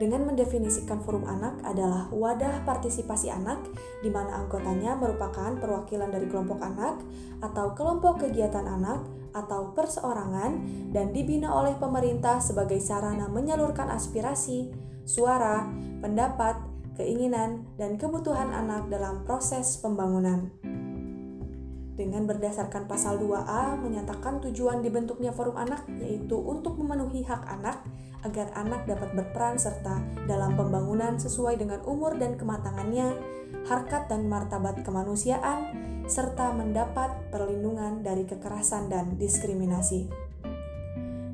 dengan 0.00 0.24
mendefinisikan 0.24 1.04
forum 1.04 1.28
anak 1.28 1.60
adalah 1.60 2.08
wadah 2.08 2.64
partisipasi 2.64 3.28
anak 3.28 3.60
di 4.00 4.08
mana 4.08 4.40
anggotanya 4.40 4.96
merupakan 4.96 5.52
perwakilan 5.60 6.08
dari 6.08 6.24
kelompok 6.24 6.56
anak 6.64 7.04
atau 7.44 7.76
kelompok 7.76 8.24
kegiatan 8.24 8.64
anak 8.64 9.04
atau 9.36 9.76
perseorangan 9.76 10.56
dan 10.96 11.12
dibina 11.12 11.52
oleh 11.52 11.76
pemerintah 11.76 12.40
sebagai 12.40 12.80
sarana 12.80 13.28
menyalurkan 13.28 13.92
aspirasi, 13.92 14.72
suara, 15.04 15.68
pendapat, 16.00 16.56
keinginan, 16.96 17.68
dan 17.76 18.00
kebutuhan 18.00 18.56
anak 18.56 18.88
dalam 18.88 19.20
proses 19.28 19.76
pembangunan. 19.84 20.48
Dengan 22.00 22.24
berdasarkan 22.24 22.88
pasal 22.88 23.20
2A 23.20 23.76
menyatakan 23.76 24.40
tujuan 24.40 24.80
dibentuknya 24.80 25.36
forum 25.36 25.60
anak 25.60 25.84
yaitu 26.00 26.32
untuk 26.32 26.80
memenuhi 26.80 27.20
hak 27.28 27.44
anak 27.44 27.84
agar 28.26 28.52
anak 28.56 28.84
dapat 28.84 29.12
berperan 29.16 29.56
serta 29.56 30.00
dalam 30.28 30.56
pembangunan 30.56 31.16
sesuai 31.16 31.56
dengan 31.56 31.80
umur 31.88 32.16
dan 32.20 32.36
kematangannya, 32.36 33.16
harkat 33.68 34.08
dan 34.08 34.28
martabat 34.28 34.80
kemanusiaan, 34.84 35.72
serta 36.10 36.52
mendapat 36.52 37.30
perlindungan 37.30 38.02
dari 38.02 38.26
kekerasan 38.26 38.90
dan 38.90 39.16
diskriminasi. 39.16 40.10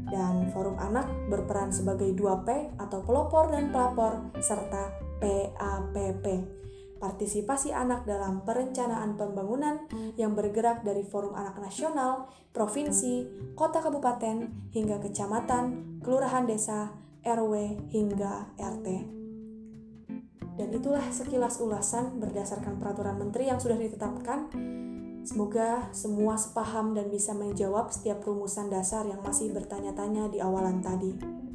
Dan 0.07 0.55
Forum 0.55 0.78
Anak 0.78 1.11
berperan 1.26 1.75
sebagai 1.75 2.14
2P 2.14 2.78
atau 2.78 3.02
pelopor 3.02 3.50
dan 3.50 3.75
pelapor, 3.75 4.31
serta 4.38 4.95
PAPP 5.19 6.57
partisipasi 7.07 7.71
anak 7.71 8.03
dalam 8.03 8.43
perencanaan 8.43 9.15
pembangunan 9.15 9.87
yang 10.19 10.35
bergerak 10.35 10.83
dari 10.83 11.07
Forum 11.07 11.39
Anak 11.39 11.63
Nasional, 11.63 12.27
provinsi, 12.51 13.31
kota 13.55 13.79
kabupaten, 13.79 14.51
hingga 14.75 14.99
kecamatan, 14.99 16.03
kelurahan 16.03 16.51
desa, 16.51 16.99
RW, 17.23 17.79
hingga 17.95 18.51
RT. 18.59 18.87
Dan 20.59 20.69
itulah 20.75 21.07
sekilas 21.15 21.63
ulasan 21.63 22.19
berdasarkan 22.19 22.83
peraturan 22.83 23.23
menteri 23.23 23.55
yang 23.55 23.63
sudah 23.63 23.79
ditetapkan. 23.79 24.51
Semoga 25.23 25.87
semua 25.95 26.35
sepaham 26.35 26.91
dan 26.91 27.07
bisa 27.07 27.39
menjawab 27.39 27.95
setiap 27.95 28.19
rumusan 28.27 28.67
dasar 28.67 29.07
yang 29.07 29.23
masih 29.23 29.55
bertanya-tanya 29.55 30.27
di 30.27 30.43
awalan 30.43 30.83
tadi. 30.83 31.46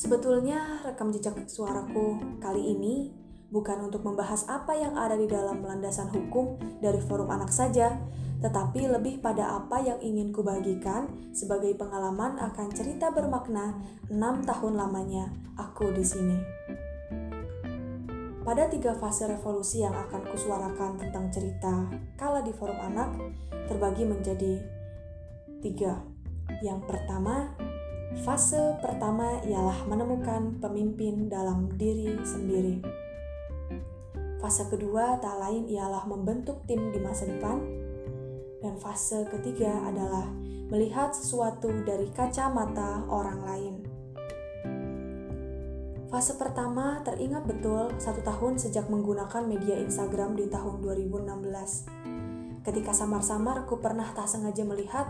Sebetulnya 0.00 0.80
rekam 0.80 1.12
jejak 1.12 1.44
suaraku 1.44 2.16
kali 2.40 2.72
ini 2.72 3.12
bukan 3.52 3.84
untuk 3.84 4.00
membahas 4.00 4.48
apa 4.48 4.72
yang 4.72 4.96
ada 4.96 5.12
di 5.12 5.28
dalam 5.28 5.60
landasan 5.60 6.08
hukum 6.08 6.56
dari 6.80 6.96
forum 7.04 7.28
anak 7.28 7.52
saja, 7.52 8.00
tetapi 8.40 8.88
lebih 8.88 9.20
pada 9.20 9.60
apa 9.60 9.76
yang 9.84 10.00
ingin 10.00 10.32
kubagikan 10.32 11.04
sebagai 11.36 11.76
pengalaman 11.76 12.40
akan 12.40 12.72
cerita 12.72 13.12
bermakna 13.12 13.76
enam 14.08 14.40
tahun 14.40 14.80
lamanya 14.80 15.36
aku 15.60 15.92
di 15.92 16.00
sini. 16.00 16.38
Pada 18.40 18.72
tiga 18.72 18.96
fase 18.96 19.28
revolusi 19.28 19.84
yang 19.84 19.92
akan 19.92 20.32
kusuarakan 20.32 20.96
tentang 20.96 21.28
cerita 21.28 21.92
kala 22.16 22.40
di 22.40 22.56
forum 22.56 22.80
anak 22.80 23.20
terbagi 23.68 24.08
menjadi 24.08 24.64
tiga. 25.60 26.00
Yang 26.64 26.88
pertama, 26.88 27.52
Fase 28.10 28.74
pertama 28.82 29.38
ialah 29.46 29.86
menemukan 29.86 30.58
pemimpin 30.58 31.30
dalam 31.30 31.70
diri 31.78 32.18
sendiri. 32.26 32.82
Fase 34.42 34.66
kedua 34.66 35.14
tak 35.22 35.38
lain 35.38 35.70
ialah 35.70 36.10
membentuk 36.10 36.66
tim 36.66 36.90
di 36.90 36.98
masa 36.98 37.30
depan. 37.30 37.62
Dan 38.58 38.74
fase 38.82 39.30
ketiga 39.30 39.86
adalah 39.86 40.26
melihat 40.74 41.14
sesuatu 41.14 41.70
dari 41.86 42.10
kacamata 42.10 43.06
orang 43.06 43.40
lain. 43.46 43.74
Fase 46.10 46.34
pertama 46.34 46.98
teringat 47.06 47.46
betul 47.46 47.94
satu 47.94 48.26
tahun 48.26 48.58
sejak 48.58 48.90
menggunakan 48.90 49.46
media 49.46 49.78
Instagram 49.78 50.34
di 50.34 50.50
tahun 50.50 50.82
2016. 50.82 52.66
Ketika 52.66 52.90
samar-samar 52.90 53.62
aku 53.62 53.78
pernah 53.78 54.10
tak 54.10 54.26
sengaja 54.26 54.66
melihat 54.66 55.06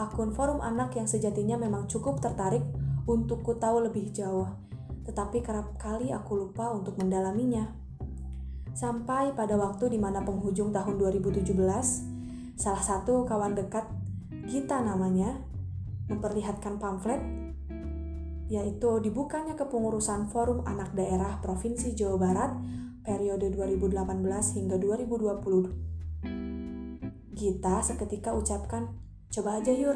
akun 0.00 0.32
forum 0.32 0.64
anak 0.64 0.96
yang 0.96 1.04
sejatinya 1.04 1.60
memang 1.60 1.84
cukup 1.84 2.24
tertarik 2.24 2.64
untuk 3.04 3.44
ku 3.44 3.60
tahu 3.60 3.84
lebih 3.84 4.08
jauh, 4.16 4.48
tetapi 5.04 5.44
kerap 5.44 5.76
kali 5.76 6.08
aku 6.08 6.40
lupa 6.40 6.72
untuk 6.72 6.96
mendalaminya. 6.96 7.68
Sampai 8.72 9.36
pada 9.36 9.60
waktu 9.60 9.92
di 9.92 10.00
mana 10.00 10.24
penghujung 10.24 10.72
tahun 10.72 10.96
2017, 10.96 11.52
salah 12.56 12.80
satu 12.80 13.28
kawan 13.28 13.58
dekat, 13.58 13.84
Gita 14.48 14.80
namanya, 14.80 15.36
memperlihatkan 16.08 16.80
pamflet 16.80 17.20
yaitu 18.50 18.98
dibukanya 18.98 19.54
kepengurusan 19.54 20.26
Forum 20.26 20.66
Anak 20.66 20.90
Daerah 20.98 21.38
Provinsi 21.38 21.94
Jawa 21.94 22.18
Barat 22.18 22.50
periode 23.06 23.46
2018 23.54 23.94
hingga 24.58 24.74
2020. 24.74 27.30
Gita 27.30 27.78
seketika 27.78 28.34
ucapkan, 28.34 28.90
Coba 29.30 29.62
aja 29.62 29.70
Yur. 29.70 29.94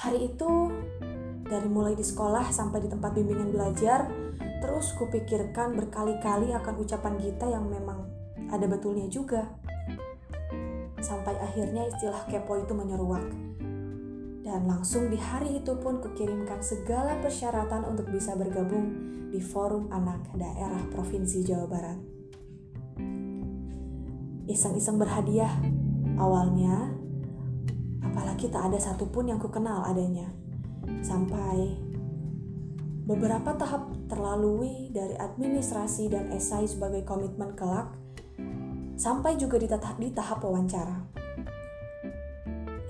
Hari 0.00 0.24
itu, 0.24 0.72
dari 1.44 1.68
mulai 1.68 1.92
di 1.92 2.00
sekolah 2.00 2.48
sampai 2.48 2.80
di 2.80 2.88
tempat 2.88 3.12
bimbingan 3.12 3.52
belajar, 3.52 4.08
terus 4.64 4.96
kupikirkan 4.96 5.76
berkali-kali 5.76 6.56
akan 6.56 6.80
ucapan 6.80 7.20
Gita 7.20 7.44
yang 7.52 7.68
memang 7.68 8.08
ada 8.48 8.64
betulnya 8.64 9.04
juga. 9.12 9.52
Sampai 11.04 11.36
akhirnya 11.44 11.92
istilah 11.92 12.24
kepo 12.24 12.56
itu 12.56 12.72
menyeruak. 12.72 13.28
Dan 14.48 14.64
langsung 14.64 15.12
di 15.12 15.20
hari 15.20 15.60
itu 15.60 15.76
pun 15.76 16.00
kukirimkan 16.00 16.64
segala 16.64 17.20
persyaratan 17.20 17.84
untuk 17.84 18.08
bisa 18.08 18.32
bergabung 18.32 18.96
di 19.28 19.44
Forum 19.44 19.92
Anak 19.92 20.24
Daerah 20.40 20.88
Provinsi 20.88 21.44
Jawa 21.44 21.68
Barat. 21.68 21.98
Iseng-iseng 24.48 24.96
berhadiah. 24.96 25.52
Awalnya 26.16 27.01
apalagi 28.02 28.50
tak 28.50 28.70
ada 28.70 28.78
satupun 28.78 29.30
yang 29.30 29.38
kukenal 29.38 29.86
adanya. 29.86 30.28
Sampai 31.00 31.78
beberapa 33.06 33.54
tahap 33.54 33.90
terlalui 34.06 34.90
dari 34.90 35.14
administrasi 35.18 36.10
dan 36.10 36.30
esai 36.34 36.66
sebagai 36.66 37.06
komitmen 37.06 37.54
kelak, 37.54 37.94
sampai 38.98 39.38
juga 39.38 39.58
di 39.58 39.66
di 39.70 40.08
tahap 40.14 40.42
wawancara. 40.42 40.98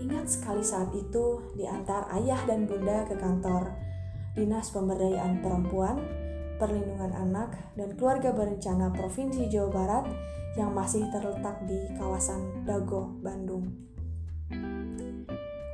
Ingat 0.03 0.27
sekali 0.29 0.65
saat 0.65 0.91
itu 0.93 1.55
diantar 1.57 2.11
ayah 2.21 2.41
dan 2.45 2.67
bunda 2.69 3.07
ke 3.07 3.17
kantor 3.17 3.73
Dinas 4.33 4.73
Pemberdayaan 4.73 5.45
Perempuan, 5.45 6.01
Perlindungan 6.57 7.13
Anak, 7.13 7.53
dan 7.77 7.93
Keluarga 7.97 8.33
Berencana 8.33 8.89
Provinsi 8.93 9.49
Jawa 9.49 9.69
Barat 9.69 10.05
yang 10.57 10.73
masih 10.77 11.05
terletak 11.09 11.65
di 11.65 11.77
kawasan 11.97 12.65
Dago, 12.69 13.13
Bandung. 13.25 13.92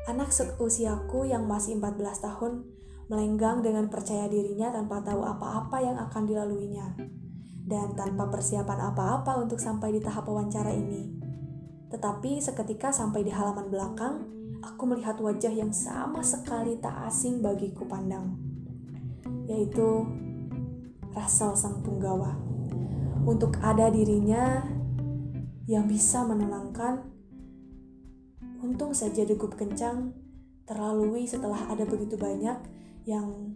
Anak 0.08 0.32
seusiaku 0.32 1.28
yang 1.28 1.44
masih 1.44 1.76
14 1.76 2.24
tahun 2.24 2.64
melenggang 3.08 3.64
dengan 3.64 3.88
percaya 3.88 4.28
dirinya 4.28 4.68
tanpa 4.68 5.00
tahu 5.00 5.24
apa-apa 5.24 5.80
yang 5.80 5.96
akan 5.96 6.22
dilaluinya 6.28 6.96
dan 7.68 7.92
tanpa 7.92 8.28
persiapan 8.32 8.92
apa-apa 8.92 9.44
untuk 9.44 9.60
sampai 9.60 9.96
di 9.96 10.00
tahap 10.00 10.28
wawancara 10.28 10.72
ini. 10.72 11.12
Tetapi 11.88 12.40
seketika 12.40 12.92
sampai 12.92 13.24
di 13.24 13.32
halaman 13.32 13.68
belakang, 13.68 14.24
aku 14.60 14.88
melihat 14.88 15.20
wajah 15.20 15.52
yang 15.52 15.72
sama 15.72 16.20
sekali 16.20 16.76
tak 16.80 17.08
asing 17.08 17.40
bagiku 17.40 17.84
pandang, 17.88 18.36
yaitu 19.48 20.04
Rasel 21.12 21.56
sang 21.56 21.80
punggawa. 21.80 22.36
Untuk 23.24 23.56
ada 23.60 23.88
dirinya 23.92 24.64
yang 25.68 25.84
bisa 25.88 26.24
menenangkan 26.24 27.04
Untung 28.58 28.90
saja 28.90 29.22
degup 29.22 29.54
kencang 29.54 30.10
terlalui 30.66 31.30
setelah 31.30 31.70
ada 31.70 31.86
begitu 31.86 32.18
banyak 32.18 32.58
yang 33.06 33.54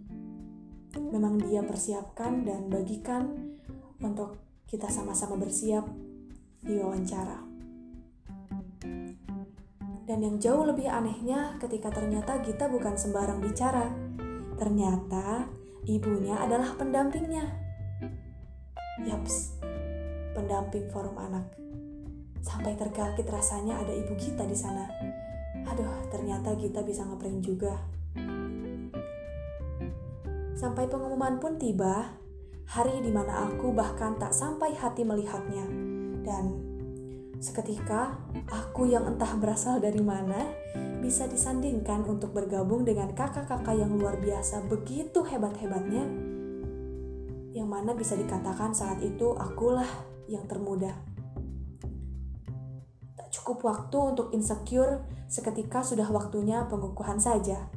memang 0.96 1.42
dia 1.42 1.60
persiapkan 1.66 2.46
dan 2.46 2.70
bagikan 2.70 3.56
untuk 3.98 4.38
kita 4.70 4.86
sama-sama 4.88 5.36
bersiap 5.36 5.84
di 6.62 6.78
wawancara. 6.78 7.42
Dan 10.02 10.18
yang 10.18 10.36
jauh 10.38 10.66
lebih 10.66 10.90
anehnya 10.90 11.56
ketika 11.62 11.90
ternyata 11.90 12.42
Gita 12.42 12.66
bukan 12.70 12.98
sembarang 12.98 13.38
bicara. 13.38 13.90
Ternyata 14.58 15.46
ibunya 15.86 16.38
adalah 16.38 16.74
pendampingnya. 16.78 17.46
Yaps, 19.02 19.58
pendamping 20.34 20.86
forum 20.90 21.16
anak. 21.18 21.46
Sampai 22.42 22.74
tergakit 22.74 23.24
rasanya 23.30 23.78
ada 23.78 23.94
ibu 23.94 24.18
Gita 24.18 24.42
di 24.42 24.58
sana. 24.58 24.90
Aduh, 25.62 26.10
ternyata 26.10 26.58
Gita 26.58 26.82
bisa 26.82 27.06
ngeprank 27.06 27.38
juga. 27.40 27.78
Sampai 30.58 30.90
pengumuman 30.90 31.38
pun 31.38 31.56
tiba, 31.56 32.18
hari 32.66 32.98
di 33.02 33.10
mana 33.14 33.50
aku 33.50 33.70
bahkan 33.70 34.18
tak 34.18 34.34
sampai 34.34 34.74
hati 34.74 35.06
melihatnya. 35.06 35.66
Dan 36.22 36.44
seketika, 37.42 38.14
aku 38.50 38.90
yang 38.90 39.06
entah 39.06 39.34
berasal 39.38 39.78
dari 39.82 40.02
mana, 40.02 40.38
bisa 41.02 41.26
disandingkan 41.26 42.06
untuk 42.06 42.30
bergabung 42.30 42.86
dengan 42.86 43.10
kakak-kakak 43.10 43.74
yang 43.74 43.98
luar 43.98 44.18
biasa 44.22 44.62
begitu 44.70 45.26
hebat-hebatnya, 45.26 46.06
yang 47.52 47.66
mana 47.66 47.90
bisa 47.98 48.14
dikatakan 48.14 48.70
saat 48.70 49.02
itu 49.02 49.34
akulah 49.34 49.88
yang 50.30 50.46
termuda. 50.46 51.11
Cukup 53.32 53.64
waktu 53.64 53.96
untuk 53.96 54.28
insecure, 54.36 55.08
seketika 55.24 55.80
sudah 55.80 56.04
waktunya 56.12 56.68
pengukuhan 56.68 57.16
saja. 57.16 57.72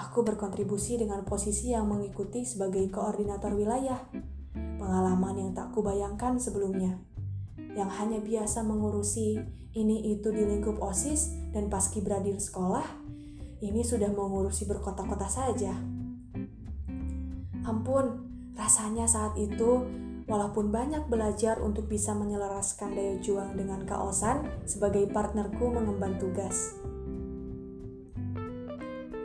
Aku 0.00 0.24
berkontribusi 0.24 0.96
dengan 0.96 1.28
posisi 1.28 1.76
yang 1.76 1.84
mengikuti 1.92 2.48
sebagai 2.48 2.88
koordinator 2.88 3.52
wilayah. 3.52 4.00
Pengalaman 4.80 5.36
yang 5.36 5.50
tak 5.52 5.76
kubayangkan 5.76 6.40
sebelumnya. 6.40 6.96
Yang 7.76 7.90
hanya 8.00 8.18
biasa 8.24 8.64
mengurusi 8.64 9.36
ini 9.76 10.16
itu 10.16 10.32
di 10.32 10.48
lingkup 10.48 10.80
OSIS 10.80 11.52
dan 11.52 11.68
paskibraka 11.68 12.40
sekolah, 12.40 12.86
ini 13.60 13.84
sudah 13.84 14.08
mengurusi 14.08 14.64
berkota-kota 14.64 15.28
saja. 15.28 15.76
Ampun, 17.68 18.24
rasanya 18.56 19.04
saat 19.04 19.36
itu 19.36 19.84
Walaupun 20.28 20.68
banyak 20.68 21.08
belajar 21.08 21.56
untuk 21.64 21.88
bisa 21.88 22.12
menyelaraskan 22.12 22.92
daya 22.92 23.16
juang 23.16 23.56
dengan 23.56 23.88
kaosan 23.88 24.44
sebagai 24.68 25.08
partnerku 25.08 25.72
mengemban 25.72 26.20
tugas. 26.20 26.76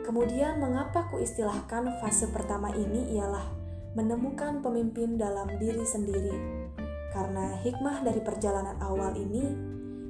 Kemudian 0.00 0.64
mengapa 0.64 1.12
ku 1.12 1.20
istilahkan 1.20 2.00
fase 2.00 2.32
pertama 2.32 2.72
ini 2.72 3.20
ialah 3.20 3.44
menemukan 3.92 4.64
pemimpin 4.64 5.20
dalam 5.20 5.48
diri 5.60 5.84
sendiri. 5.84 6.32
Karena 7.12 7.56
hikmah 7.60 8.00
dari 8.00 8.24
perjalanan 8.24 8.80
awal 8.80 9.12
ini, 9.14 9.44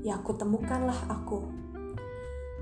ya 0.07 0.23
kutemukanlah 0.23 1.11
aku. 1.11 1.47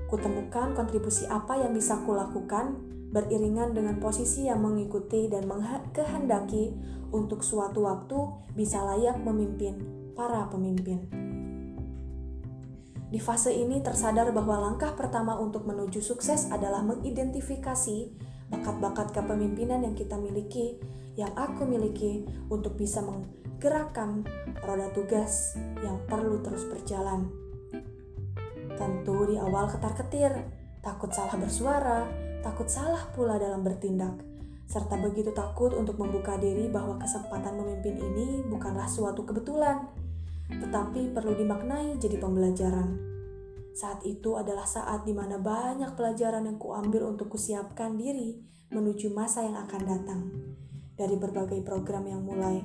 Kutemukan 0.09 0.73
kontribusi 0.73 1.25
apa 1.29 1.57
yang 1.57 1.73
bisa 1.73 2.01
kulakukan 2.01 2.92
beriringan 3.13 3.77
dengan 3.77 4.01
posisi 4.01 4.49
yang 4.49 4.65
mengikuti 4.65 5.29
dan 5.29 5.45
mengkehendaki 5.45 6.73
untuk 7.13 7.45
suatu 7.45 7.85
waktu 7.85 8.17
bisa 8.57 8.81
layak 8.81 9.21
memimpin 9.21 9.77
para 10.17 10.49
pemimpin. 10.49 11.05
Di 13.13 13.21
fase 13.21 13.53
ini 13.53 13.77
tersadar 13.85 14.33
bahwa 14.33 14.57
langkah 14.57 14.97
pertama 14.97 15.37
untuk 15.37 15.69
menuju 15.69 16.01
sukses 16.01 16.49
adalah 16.49 16.81
mengidentifikasi 16.81 18.09
bakat-bakat 18.49 19.13
kepemimpinan 19.13 19.85
yang 19.85 19.93
kita 19.93 20.17
miliki, 20.17 20.81
yang 21.13 21.29
aku 21.37 21.69
miliki 21.69 22.25
untuk 22.49 22.73
bisa 22.73 23.05
menggerakkan 23.05 24.25
roda 24.65 24.89
tugas 24.97 25.53
yang 25.85 26.01
perlu 26.09 26.41
terus 26.41 26.65
berjalan. 26.65 27.29
Tentu 28.73 29.29
di 29.29 29.37
awal 29.37 29.69
ketar-ketir, 29.69 30.33
takut 30.81 31.13
salah 31.13 31.37
bersuara, 31.37 32.09
takut 32.43 32.67
salah 32.67 33.07
pula 33.15 33.39
dalam 33.39 33.63
bertindak 33.63 34.33
serta 34.73 34.95
begitu 34.97 35.29
takut 35.35 35.75
untuk 35.75 35.99
membuka 35.99 36.39
diri 36.39 36.71
bahwa 36.71 36.97
kesempatan 36.97 37.59
memimpin 37.59 37.99
ini 37.99 38.41
bukanlah 38.47 38.87
suatu 38.87 39.27
kebetulan, 39.27 39.85
tetapi 40.49 41.11
perlu 41.11 41.35
dimaknai 41.35 41.99
jadi 41.99 42.17
pembelajaran. 42.17 42.97
Saat 43.73 44.05
itu 44.05 44.37
adalah 44.37 44.69
saat 44.69 45.05
di 45.05 45.13
mana 45.13 45.41
banyak 45.41 45.97
pelajaran 45.97 46.45
yang 46.45 46.61
kuambil 46.61 47.09
untuk 47.09 47.33
kusiapkan 47.33 47.97
diri 47.97 48.37
menuju 48.69 49.13
masa 49.13 49.45
yang 49.45 49.57
akan 49.61 49.81
datang. 49.85 50.21
Dari 50.93 51.17
berbagai 51.17 51.65
program 51.65 52.05
yang 52.05 52.21
mulai 52.21 52.61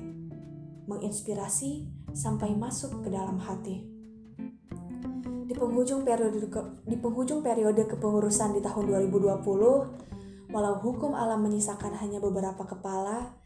menginspirasi 0.85 1.85
sampai 2.13 2.53
masuk 2.53 3.05
ke 3.05 3.09
dalam 3.09 3.41
hati. 3.41 3.98
Penghujung 5.59 6.07
periode 6.07 6.39
ke, 6.47 6.61
di 6.87 6.95
penghujung 6.95 7.43
periode 7.43 7.83
kepengurusan 7.83 8.55
di 8.55 8.63
tahun 8.63 8.87
2020, 9.11 10.49
Walau 10.49 10.81
hukum 10.81 11.13
alam 11.13 11.45
menyisakan 11.45 11.93
hanya 12.01 12.17
beberapa 12.17 12.65
kepala, 12.65 13.37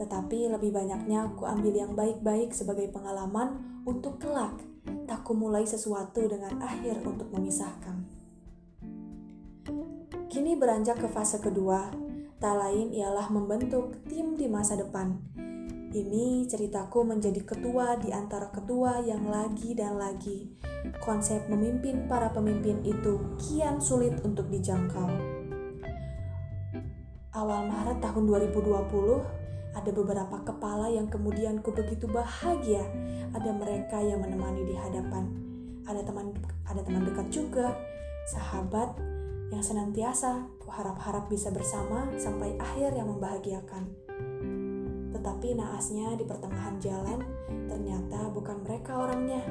tetapi 0.00 0.48
lebih 0.48 0.72
banyaknya 0.72 1.28
aku 1.28 1.44
ambil 1.44 1.74
yang 1.76 1.92
baik-baik 1.92 2.56
sebagai 2.56 2.88
pengalaman 2.88 3.82
untuk 3.84 4.16
kelak 4.16 4.56
tak 5.06 5.22
ku 5.22 5.34
mulai 5.34 5.62
sesuatu 5.62 6.26
dengan 6.26 6.58
akhir 6.62 7.02
untuk 7.06 7.30
memisahkan. 7.30 8.06
Kini 10.26 10.58
beranjak 10.58 10.98
ke 10.98 11.08
fase 11.10 11.38
kedua, 11.38 11.90
tak 12.42 12.54
lain 12.58 12.92
ialah 12.92 13.30
membentuk 13.30 14.02
tim 14.10 14.34
di 14.34 14.50
masa 14.50 14.74
depan. 14.76 15.16
Ini 15.90 16.46
ceritaku 16.50 17.06
menjadi 17.06 17.42
ketua 17.44 17.98
di 18.00 18.10
antara 18.14 18.50
ketua 18.50 19.02
yang 19.04 19.28
lagi 19.28 19.74
dan 19.74 20.00
lagi. 20.00 20.50
Konsep 21.02 21.46
memimpin 21.46 22.10
para 22.10 22.30
pemimpin 22.30 22.82
itu 22.82 23.36
kian 23.38 23.78
sulit 23.82 24.18
untuk 24.22 24.50
dijangkau 24.50 25.36
awal 27.36 27.68
Maret 27.68 28.00
tahun 28.00 28.24
2020, 28.24 29.76
ada 29.76 29.90
beberapa 29.92 30.36
kepala 30.40 30.88
yang 30.88 31.04
kemudian 31.12 31.60
ku 31.60 31.68
begitu 31.68 32.08
bahagia. 32.08 32.80
Ada 33.36 33.52
mereka 33.52 34.00
yang 34.00 34.24
menemani 34.24 34.64
di 34.64 34.72
hadapan. 34.72 35.28
Ada 35.84 36.00
teman 36.00 36.32
ada 36.64 36.80
teman 36.80 37.04
dekat 37.04 37.28
juga, 37.28 37.76
sahabat 38.32 38.96
yang 39.52 39.60
senantiasa 39.60 40.48
ku 40.58 40.72
harap-harap 40.72 41.28
bisa 41.28 41.52
bersama 41.52 42.08
sampai 42.16 42.56
akhir 42.56 42.96
yang 42.96 43.12
membahagiakan. 43.12 44.05
Tetapi 45.26 45.58
naasnya 45.58 46.14
di 46.14 46.22
pertengahan 46.22 46.78
jalan, 46.78 47.18
ternyata 47.66 48.30
bukan 48.30 48.62
mereka 48.62 48.94
orangnya. 48.94 49.42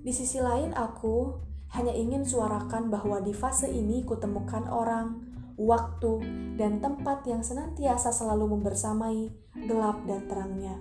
Di 0.00 0.12
sisi 0.16 0.40
lain, 0.40 0.72
aku 0.72 1.36
hanya 1.76 1.92
ingin 1.92 2.24
suarakan 2.24 2.88
bahwa 2.88 3.20
di 3.20 3.36
fase 3.36 3.68
ini 3.68 4.00
kutemukan 4.02 4.64
orang, 4.72 5.20
waktu, 5.60 6.24
dan 6.56 6.80
tempat 6.80 7.28
yang 7.28 7.44
senantiasa 7.44 8.08
selalu 8.08 8.56
membersamai 8.56 9.28
gelap 9.68 10.00
dan 10.08 10.24
terangnya. 10.24 10.80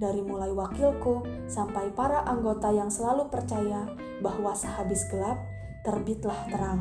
Dari 0.00 0.24
mulai 0.24 0.48
wakilku 0.48 1.26
sampai 1.50 1.92
para 1.92 2.24
anggota 2.24 2.72
yang 2.72 2.88
selalu 2.88 3.28
percaya 3.28 3.84
bahwa 4.24 4.56
sehabis 4.56 5.04
gelap, 5.12 5.36
terbitlah 5.84 6.48
terang. 6.48 6.80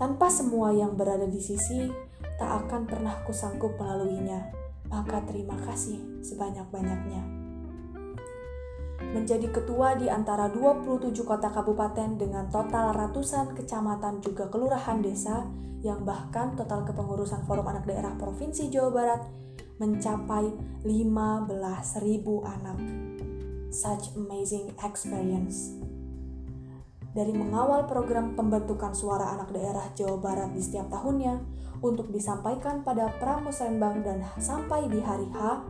Tanpa 0.00 0.32
semua 0.32 0.72
yang 0.72 0.96
berada 0.96 1.28
di 1.28 1.40
sisi, 1.42 1.92
tak 2.40 2.66
akan 2.66 2.88
pernah 2.88 3.16
kusanggup 3.28 3.76
melaluinya. 3.76 4.65
Maka 4.88 5.22
terima 5.26 5.58
kasih 5.66 6.22
sebanyak-banyaknya 6.22 7.46
menjadi 8.96 9.48
ketua 9.52 9.96
di 9.96 10.08
antara 10.08 10.48
27 10.48 11.12
kota 11.24 11.52
kabupaten 11.52 12.16
dengan 12.16 12.48
total 12.48 12.96
ratusan 12.96 13.52
kecamatan 13.52 14.24
juga 14.24 14.48
kelurahan 14.48 15.00
desa 15.04 15.44
yang 15.84 16.02
bahkan 16.02 16.56
total 16.56 16.82
kepengurusan 16.88 17.44
Forum 17.44 17.68
Anak 17.68 17.84
Daerah 17.84 18.16
Provinsi 18.16 18.72
Jawa 18.72 18.90
Barat 18.90 19.20
mencapai 19.76 20.48
15.000 20.84 21.52
anak. 22.44 22.78
Such 23.68 24.16
amazing 24.16 24.72
experience. 24.80 25.76
Dari 27.16 27.32
mengawal 27.32 27.88
program 27.88 28.36
pembentukan 28.36 28.92
suara 28.92 29.32
anak 29.32 29.48
daerah 29.56 29.88
Jawa 29.96 30.20
Barat 30.20 30.52
di 30.52 30.60
setiap 30.60 30.92
tahunnya 30.92 31.40
untuk 31.80 32.12
disampaikan 32.12 32.84
pada 32.84 33.08
pramusrenbang 33.16 34.04
dan 34.04 34.20
sampai 34.36 34.84
di 34.92 35.00
hari 35.00 35.24
H, 35.32 35.64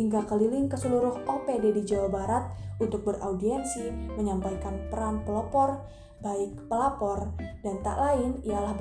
hingga 0.00 0.24
keliling 0.24 0.72
ke 0.72 0.80
seluruh 0.80 1.20
OPD 1.28 1.76
di 1.76 1.82
Jawa 1.84 2.08
Barat 2.08 2.44
untuk 2.80 3.04
beraudiensi 3.04 3.92
menyampaikan 4.16 4.88
peran 4.88 5.20
pelopor 5.28 5.84
baik 6.20 6.68
pelapor 6.68 7.32
dan 7.64 7.80
tak 7.80 7.96
lain 7.96 8.44
ialah 8.44 8.76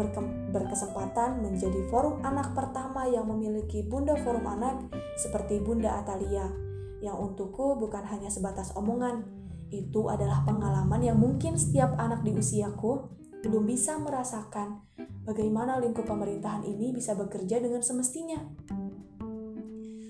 berkesempatan 0.52 1.40
menjadi 1.40 1.88
forum 1.88 2.20
anak 2.24 2.52
pertama 2.52 3.08
yang 3.08 3.28
memiliki 3.32 3.84
Bunda 3.88 4.16
Forum 4.20 4.44
Anak 4.44 4.92
seperti 5.16 5.64
Bunda 5.64 6.04
Atalia 6.04 6.52
yang 7.00 7.16
untukku 7.16 7.80
bukan 7.80 8.04
hanya 8.04 8.28
sebatas 8.28 8.76
omongan, 8.76 9.24
Itu 9.70 10.10
adalah 10.10 10.42
pengalaman 10.46 11.02
yang 11.06 11.18
mungkin 11.22 11.58
setiap 11.58 11.94
anak 12.02 12.26
di 12.26 12.34
usiaku 12.34 13.06
belum 13.40 13.64
bisa 13.70 13.96
merasakan 14.02 14.84
bagaimana 15.24 15.80
lingkup 15.80 16.04
pemerintahan 16.10 16.66
ini 16.66 16.92
bisa 16.92 17.16
bekerja 17.16 17.62
dengan 17.62 17.80
semestinya. 17.86 18.42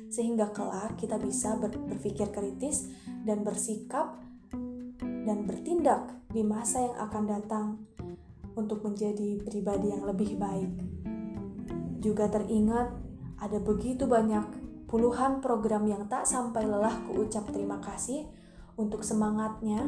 Sehingga 0.10 0.50
kelak 0.50 0.98
kita 0.98 1.22
bisa 1.22 1.60
berpikir 1.60 2.34
kritis 2.34 2.90
dan 3.28 3.46
bersikap 3.46 4.18
dan 5.30 5.46
bertindak 5.46 6.10
di 6.34 6.42
masa 6.42 6.82
yang 6.82 6.98
akan 6.98 7.24
datang 7.30 7.68
untuk 8.58 8.82
menjadi 8.82 9.44
pribadi 9.46 9.94
yang 9.94 10.08
lebih 10.08 10.40
baik. 10.40 10.72
Juga 12.02 12.32
teringat 12.32 12.90
ada 13.38 13.60
begitu 13.62 14.10
banyak 14.10 14.46
puluhan 14.90 15.40
program 15.40 15.86
yang 15.86 16.10
tak 16.10 16.26
sampai 16.26 16.66
lelah 16.66 16.98
kuucap 17.06 17.46
terima 17.54 17.78
kasih 17.78 18.26
untuk 18.80 19.04
semangatnya 19.04 19.84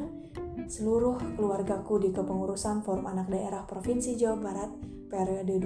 seluruh 0.67 1.15
keluargaku 1.39 2.03
di 2.03 2.11
kepengurusan 2.11 2.83
Forum 2.83 3.07
Anak 3.07 3.31
Daerah 3.31 3.63
Provinsi 3.63 4.19
Jawa 4.19 4.35
Barat 4.35 4.67
periode 5.07 5.63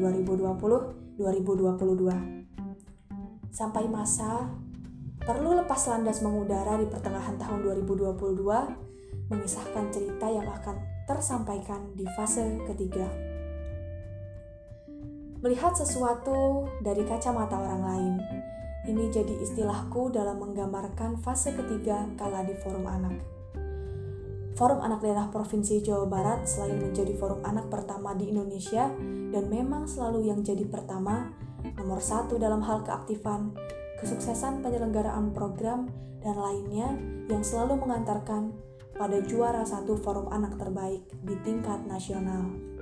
2020-2022. 1.17 3.49
Sampai 3.49 3.89
masa 3.89 4.45
perlu 5.25 5.57
lepas 5.57 5.81
landas 5.89 6.21
mengudara 6.21 6.77
di 6.77 6.85
pertengahan 6.85 7.33
tahun 7.41 7.65
2022 7.65 8.13
mengisahkan 9.33 9.89
cerita 9.89 10.29
yang 10.29 10.45
akan 10.45 10.77
tersampaikan 11.09 11.97
di 11.97 12.05
fase 12.13 12.61
ketiga. 12.69 13.09
Melihat 15.41 15.73
sesuatu 15.77 16.65
dari 16.81 17.05
kacamata 17.05 17.57
orang 17.57 17.81
lain, 17.85 18.13
ini 18.85 19.09
jadi 19.09 19.33
istilahku 19.41 20.13
dalam 20.13 20.37
menggambarkan 20.41 21.17
fase 21.21 21.53
ketiga 21.57 22.05
kala 22.17 22.45
di 22.45 22.53
Forum 22.61 22.85
Anak. 22.85 23.17
Forum 24.55 24.79
Anak 24.79 25.03
Daerah 25.03 25.27
Provinsi 25.33 25.83
Jawa 25.83 26.07
Barat 26.07 26.47
selain 26.47 26.79
menjadi 26.79 27.11
forum 27.19 27.43
anak 27.43 27.67
pertama 27.67 28.15
di 28.15 28.31
Indonesia 28.31 28.87
dan 29.35 29.51
memang 29.51 29.83
selalu 29.83 30.31
yang 30.31 30.47
jadi 30.47 30.63
pertama, 30.63 31.35
nomor 31.75 31.99
satu 31.99 32.39
dalam 32.39 32.63
hal 32.63 32.87
keaktifan, 32.87 33.51
kesuksesan 33.99 34.63
penyelenggaraan 34.63 35.35
program, 35.35 35.91
dan 36.23 36.39
lainnya 36.39 36.87
yang 37.27 37.43
selalu 37.43 37.83
mengantarkan 37.83 38.55
pada 38.95 39.19
juara 39.27 39.67
satu 39.67 39.99
forum 39.99 40.31
anak 40.31 40.55
terbaik 40.55 41.03
di 41.27 41.35
tingkat 41.43 41.83
nasional. 41.83 42.74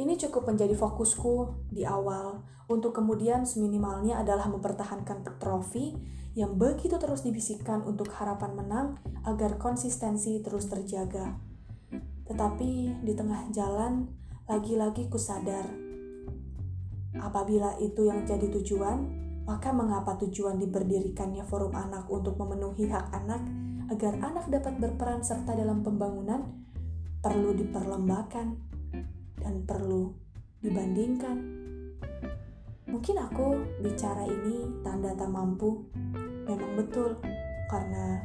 Ini 0.00 0.16
cukup 0.16 0.48
menjadi 0.48 0.72
fokusku 0.72 1.68
di 1.76 1.84
awal 1.84 2.40
untuk 2.72 2.96
kemudian 2.96 3.44
seminimalnya 3.44 4.16
adalah 4.16 4.48
mempertahankan 4.48 5.28
trofi 5.36 5.92
yang 6.32 6.56
begitu 6.56 6.96
terus 6.96 7.20
dibisikkan 7.20 7.84
untuk 7.84 8.08
harapan 8.16 8.56
menang 8.56 8.88
agar 9.28 9.60
konsistensi 9.60 10.40
terus 10.40 10.72
terjaga. 10.72 11.36
Tetapi 12.24 13.04
di 13.04 13.12
tengah 13.12 13.52
jalan, 13.52 14.08
lagi-lagi 14.48 15.12
kusadar, 15.12 15.68
apabila 17.20 17.76
itu 17.84 18.08
yang 18.08 18.24
jadi 18.24 18.48
tujuan, 18.56 19.04
maka 19.44 19.68
mengapa 19.68 20.16
tujuan 20.24 20.56
diberdirikannya 20.56 21.44
forum 21.44 21.76
anak 21.76 22.08
untuk 22.08 22.40
memenuhi 22.40 22.88
hak 22.88 23.12
anak 23.12 23.44
agar 23.92 24.16
anak 24.24 24.48
dapat 24.48 24.80
berperan 24.80 25.20
serta 25.20 25.52
dalam 25.52 25.84
pembangunan 25.84 26.56
perlu 27.20 27.52
diperlembakan 27.52 28.69
dan 29.50 29.66
perlu 29.66 30.14
dibandingkan. 30.62 31.36
Mungkin 32.86 33.16
aku 33.18 33.58
bicara 33.82 34.22
ini 34.22 34.62
tanda 34.86 35.10
tak 35.18 35.26
mampu, 35.26 35.90
memang 36.46 36.78
betul, 36.78 37.18
karena 37.66 38.22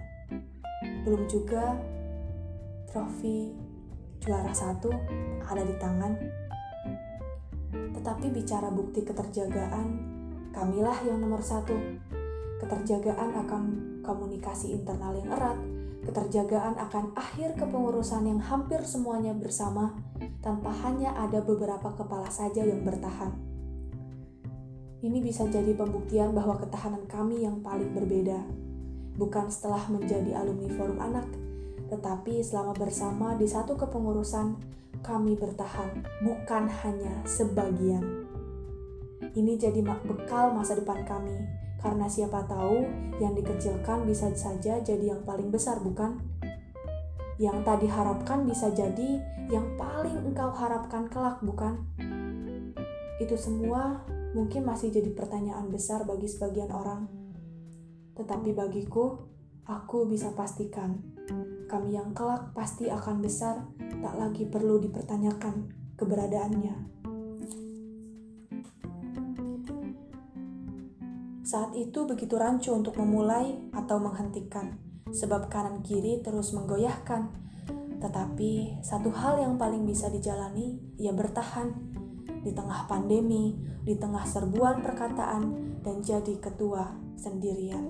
belum 1.02 1.26
juga 1.26 1.74
trofi 2.86 3.58
juara 4.22 4.54
satu 4.54 4.94
ada 5.50 5.66
di 5.66 5.74
tangan. 5.82 6.14
Tetapi 7.74 8.26
bicara 8.30 8.70
bukti 8.70 9.02
keterjagaan, 9.02 9.88
kamilah 10.54 11.02
yang 11.10 11.18
nomor 11.26 11.42
satu. 11.42 11.74
Keterjagaan 12.62 13.34
akan 13.34 13.64
komunikasi 14.06 14.78
internal 14.78 15.18
yang 15.18 15.30
erat, 15.34 15.58
keterjagaan 16.06 16.78
akan 16.78 17.14
akhir 17.18 17.58
kepengurusan 17.58 18.30
yang 18.30 18.42
hampir 18.42 18.82
semuanya 18.86 19.34
bersama, 19.34 19.94
tanpa 20.46 20.70
hanya 20.86 21.18
ada 21.18 21.42
beberapa 21.42 21.90
kepala 21.98 22.30
saja 22.30 22.62
yang 22.62 22.86
bertahan. 22.86 23.34
Ini 25.02 25.18
bisa 25.18 25.50
jadi 25.50 25.74
pembuktian 25.74 26.38
bahwa 26.38 26.62
ketahanan 26.62 27.10
kami 27.10 27.42
yang 27.42 27.66
paling 27.66 27.90
berbeda, 27.98 28.46
bukan 29.18 29.50
setelah 29.50 29.82
menjadi 29.90 30.38
alumni 30.38 30.70
Forum 30.78 31.02
Anak, 31.02 31.26
tetapi 31.90 32.46
selama 32.46 32.78
bersama 32.78 33.34
di 33.34 33.50
satu 33.50 33.74
kepengurusan, 33.74 34.54
kami 35.02 35.34
bertahan, 35.34 36.06
bukan 36.22 36.70
hanya 36.86 37.26
sebagian. 37.26 38.30
Ini 39.34 39.58
jadi 39.58 39.82
bekal 39.82 40.54
masa 40.54 40.78
depan 40.78 41.06
kami, 41.06 41.38
karena 41.82 42.06
siapa 42.06 42.46
tahu 42.46 42.86
yang 43.18 43.34
dikecilkan 43.34 44.06
bisa 44.06 44.30
saja 44.34 44.78
jadi 44.82 45.18
yang 45.18 45.22
paling 45.26 45.50
besar, 45.50 45.82
bukan? 45.82 46.22
Yang 47.36 47.68
tadi 47.68 47.88
harapkan 47.92 48.48
bisa 48.48 48.72
jadi 48.72 49.20
yang 49.52 49.76
paling 49.76 50.32
engkau 50.32 50.56
harapkan 50.56 51.12
kelak, 51.12 51.44
bukan? 51.44 51.84
Itu 53.20 53.36
semua 53.36 54.08
mungkin 54.32 54.64
masih 54.68 54.92
jadi 54.92 55.12
pertanyaan 55.12 55.68
besar 55.68 56.08
bagi 56.08 56.28
sebagian 56.28 56.72
orang. 56.72 57.08
Tetapi 58.16 58.56
bagiku, 58.56 59.20
aku 59.68 60.08
bisa 60.08 60.32
pastikan, 60.32 61.04
kami 61.68 62.00
yang 62.00 62.16
kelak 62.16 62.56
pasti 62.56 62.88
akan 62.88 63.20
besar, 63.20 63.68
tak 63.80 64.16
lagi 64.16 64.48
perlu 64.48 64.80
dipertanyakan 64.80 65.76
keberadaannya. 66.00 66.76
Saat 71.46 71.78
itu 71.78 72.10
begitu 72.10 72.36
rancu 72.40 72.74
untuk 72.74 72.98
memulai 72.98 73.60
atau 73.76 74.02
menghentikan, 74.02 74.85
sebab 75.16 75.48
kanan 75.48 75.80
kiri 75.80 76.20
terus 76.20 76.52
menggoyahkan. 76.52 77.32
Tetapi 78.04 78.84
satu 78.84 79.10
hal 79.16 79.40
yang 79.40 79.56
paling 79.56 79.88
bisa 79.88 80.12
dijalani, 80.12 80.78
ia 81.00 81.16
bertahan 81.16 81.72
di 82.44 82.52
tengah 82.52 82.86
pandemi, 82.86 83.56
di 83.82 83.96
tengah 83.96 84.28
serbuan 84.28 84.84
perkataan 84.84 85.44
dan 85.82 86.04
jadi 86.04 86.38
ketua 86.38 86.94
sendirian. 87.16 87.90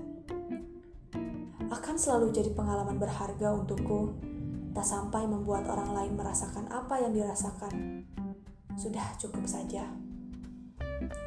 Akan 1.66 1.98
selalu 1.98 2.30
jadi 2.30 2.54
pengalaman 2.54 2.96
berharga 2.96 3.52
untukku, 3.52 4.14
tak 4.72 4.86
sampai 4.86 5.26
membuat 5.26 5.66
orang 5.66 5.92
lain 5.92 6.12
merasakan 6.14 6.70
apa 6.70 7.02
yang 7.02 7.12
dirasakan. 7.12 8.06
Sudah 8.78 9.16
cukup 9.18 9.44
saja. 9.44 9.88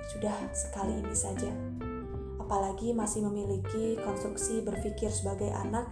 Sudah 0.09 0.37
sekali 0.55 1.01
ini 1.01 1.13
saja. 1.13 1.49
Apalagi 2.49 2.97
masih 2.97 3.21
memiliki 3.29 3.93
konstruksi 4.01 4.65
berpikir 4.65 5.13
sebagai 5.13 5.53
anak 5.53 5.85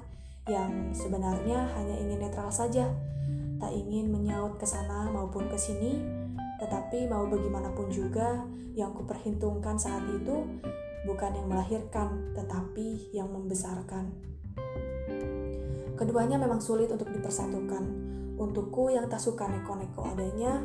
yang 0.49 0.89
sebenarnya 0.89 1.69
hanya 1.77 2.01
ingin 2.01 2.17
netral 2.17 2.49
saja, 2.49 2.89
tak 3.61 3.69
ingin 3.77 4.09
menyaut 4.09 4.57
ke 4.57 4.65
sana 4.65 5.05
maupun 5.13 5.45
ke 5.53 5.53
sini, 5.53 6.01
tetapi 6.57 7.05
mau 7.05 7.29
bagaimanapun 7.29 7.93
juga, 7.93 8.41
yang 8.73 8.89
kuperhitungkan 8.97 9.77
saat 9.77 10.01
itu 10.09 10.49
bukan 11.05 11.37
yang 11.37 11.45
melahirkan, 11.45 12.33
tetapi 12.33 13.13
yang 13.13 13.29
membesarkan. 13.29 14.17
Keduanya 15.93 16.41
memang 16.41 16.57
sulit 16.57 16.89
untuk 16.89 17.13
dipersatukan. 17.13 17.85
Untukku 18.33 18.89
yang 18.89 19.05
tak 19.05 19.21
suka 19.21 19.45
neko-neko 19.45 20.09
adanya, 20.09 20.57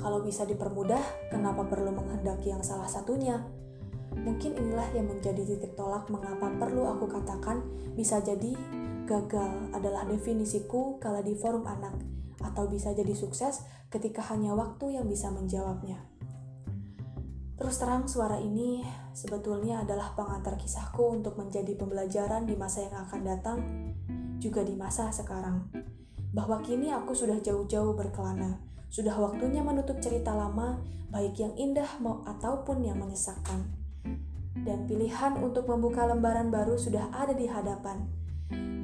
kalau 0.00 0.24
bisa 0.24 0.48
dipermudah, 0.48 1.28
kenapa 1.28 1.68
perlu 1.68 1.92
menghendaki 1.92 2.48
yang 2.48 2.64
salah 2.64 2.88
satunya? 2.88 3.44
Mungkin 4.24 4.56
inilah 4.56 4.88
yang 4.96 5.12
menjadi 5.12 5.44
titik 5.44 5.76
tolak 5.76 6.08
mengapa 6.08 6.48
perlu 6.56 6.88
aku 6.88 7.04
katakan 7.06 7.60
bisa 7.92 8.24
jadi 8.24 8.56
gagal 9.04 9.68
adalah 9.76 10.08
definisiku 10.08 10.96
kala 10.96 11.20
di 11.20 11.36
forum 11.36 11.68
anak 11.68 11.92
atau 12.40 12.64
bisa 12.64 12.96
jadi 12.96 13.12
sukses 13.12 13.60
ketika 13.92 14.24
hanya 14.32 14.56
waktu 14.56 14.96
yang 14.96 15.04
bisa 15.04 15.28
menjawabnya. 15.28 16.00
Terus 17.54 17.76
terang 17.78 18.08
suara 18.10 18.40
ini 18.40 18.82
sebetulnya 19.14 19.86
adalah 19.86 20.16
pengantar 20.18 20.58
kisahku 20.58 21.20
untuk 21.20 21.38
menjadi 21.38 21.76
pembelajaran 21.78 22.48
di 22.48 22.58
masa 22.58 22.88
yang 22.88 22.96
akan 23.06 23.20
datang, 23.22 23.58
juga 24.42 24.66
di 24.66 24.74
masa 24.74 25.14
sekarang. 25.14 25.70
Bahwa 26.34 26.58
kini 26.66 26.90
aku 26.90 27.14
sudah 27.14 27.38
jauh-jauh 27.38 27.94
berkelana, 27.94 28.58
sudah 28.90 29.14
waktunya 29.14 29.62
menutup 29.62 30.02
cerita 30.02 30.34
lama, 30.34 30.82
baik 31.14 31.38
yang 31.38 31.54
indah 31.54 31.86
mau 32.02 32.26
ataupun 32.26 32.82
yang 32.82 32.98
menyesakkan. 32.98 33.83
Dan 34.54 34.86
pilihan 34.86 35.34
untuk 35.42 35.66
membuka 35.66 36.06
lembaran 36.06 36.54
baru 36.54 36.78
sudah 36.78 37.10
ada 37.10 37.34
di 37.34 37.50
hadapan. 37.50 38.06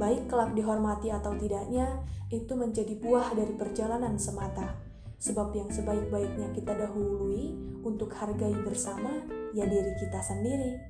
Baik 0.00 0.26
kelak 0.26 0.56
dihormati 0.58 1.14
atau 1.14 1.36
tidaknya, 1.38 2.02
itu 2.30 2.58
menjadi 2.58 2.98
buah 2.98 3.34
dari 3.38 3.54
perjalanan 3.54 4.18
semata. 4.18 4.74
Sebab 5.20 5.52
yang 5.52 5.68
sebaik-baiknya 5.68 6.50
kita 6.56 6.72
dahului 6.74 7.54
untuk 7.84 8.10
hargai 8.16 8.56
bersama 8.64 9.22
ya 9.52 9.68
diri 9.68 9.92
kita 10.00 10.18
sendiri. 10.24 10.80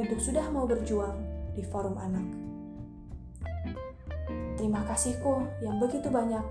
Untuk 0.00 0.18
sudah 0.18 0.48
mau 0.48 0.64
berjuang 0.64 1.16
di 1.52 1.62
forum 1.62 2.00
anak. 2.00 2.26
Terima 4.56 4.80
kasihku 4.88 5.44
yang 5.60 5.76
begitu 5.76 6.08
banyak 6.08 6.44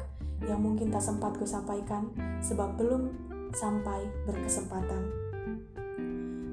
yang 0.46 0.62
mungkin 0.62 0.94
tak 0.94 1.02
sempat 1.02 1.34
ku 1.42 1.46
sampaikan 1.48 2.14
sebab 2.44 2.78
belum 2.78 3.10
sampai 3.56 4.06
berkesempatan. 4.30 5.25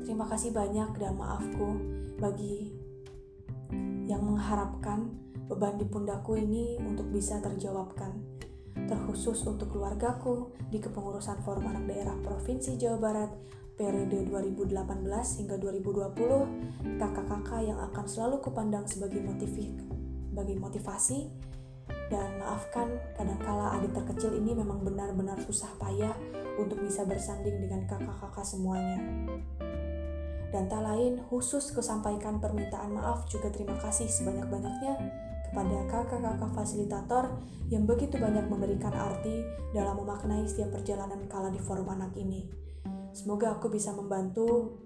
Terima 0.03 0.27
kasih 0.27 0.51
banyak 0.51 0.99
dan 0.99 1.15
maafku 1.15 1.79
bagi 2.19 2.75
yang 4.11 4.23
mengharapkan 4.27 5.15
beban 5.47 5.79
di 5.79 5.87
pundakku 5.87 6.35
ini 6.35 6.79
untuk 6.83 7.07
bisa 7.15 7.39
terjawabkan. 7.39 8.19
Terkhusus 8.73 9.47
untuk 9.47 9.71
keluargaku 9.73 10.53
di 10.73 10.83
kepengurusan 10.83 11.41
Forum 11.47 11.71
Anak 11.71 11.87
Daerah 11.87 12.17
Provinsi 12.21 12.75
Jawa 12.77 12.99
Barat 12.99 13.31
periode 13.79 14.27
2018 14.29 14.75
hingga 15.43 15.57
2020, 15.57 16.99
kakak-kakak 17.01 17.61
yang 17.63 17.79
akan 17.81 18.05
selalu 18.05 18.43
kupandang 18.45 18.85
sebagai 18.85 19.23
motivasi 19.23 19.73
bagi 20.33 20.57
motivasi 20.57 21.19
dan 22.09 22.41
maafkan 22.41 22.89
kadangkala 23.17 23.77
adik 23.77 23.93
terkecil 23.93 24.33
ini 24.37 24.57
memang 24.57 24.81
benar-benar 24.85 25.37
susah 25.45 25.69
payah 25.77 26.13
untuk 26.57 26.81
bisa 26.81 27.05
bersanding 27.05 27.61
dengan 27.61 27.85
kakak-kakak 27.89 28.45
semuanya. 28.45 29.01
Dan 30.53 30.69
tak 30.69 30.85
lain 30.85 31.25
khusus 31.33 31.73
kesampaikan 31.73 32.37
permintaan 32.37 32.93
maaf 32.93 33.25
juga 33.27 33.49
terima 33.49 33.75
kasih 33.81 34.05
sebanyak-banyaknya 34.05 34.95
kepada 35.49 35.79
kakak-kakak 35.89 36.53
fasilitator 36.53 37.25
yang 37.73 37.89
begitu 37.89 38.21
banyak 38.21 38.45
memberikan 38.49 38.93
arti 38.93 39.45
dalam 39.73 39.97
memaknai 40.01 40.45
setiap 40.45 40.77
perjalanan 40.77 41.25
kala 41.29 41.49
di 41.49 41.61
forum 41.61 41.89
anak 41.89 42.13
ini. 42.21 42.45
Semoga 43.13 43.57
aku 43.57 43.73
bisa 43.73 43.93
membantu, 43.97 44.77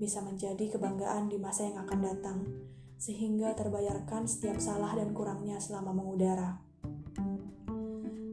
bisa 0.00 0.24
menjadi 0.24 0.76
kebanggaan 0.76 1.28
di 1.28 1.36
masa 1.36 1.68
yang 1.68 1.84
akan 1.84 2.00
datang 2.00 2.38
sehingga 3.00 3.56
terbayarkan 3.56 4.28
setiap 4.28 4.60
salah 4.60 4.92
dan 4.92 5.16
kurangnya 5.16 5.56
selama 5.56 5.96
mengudara. 5.96 6.60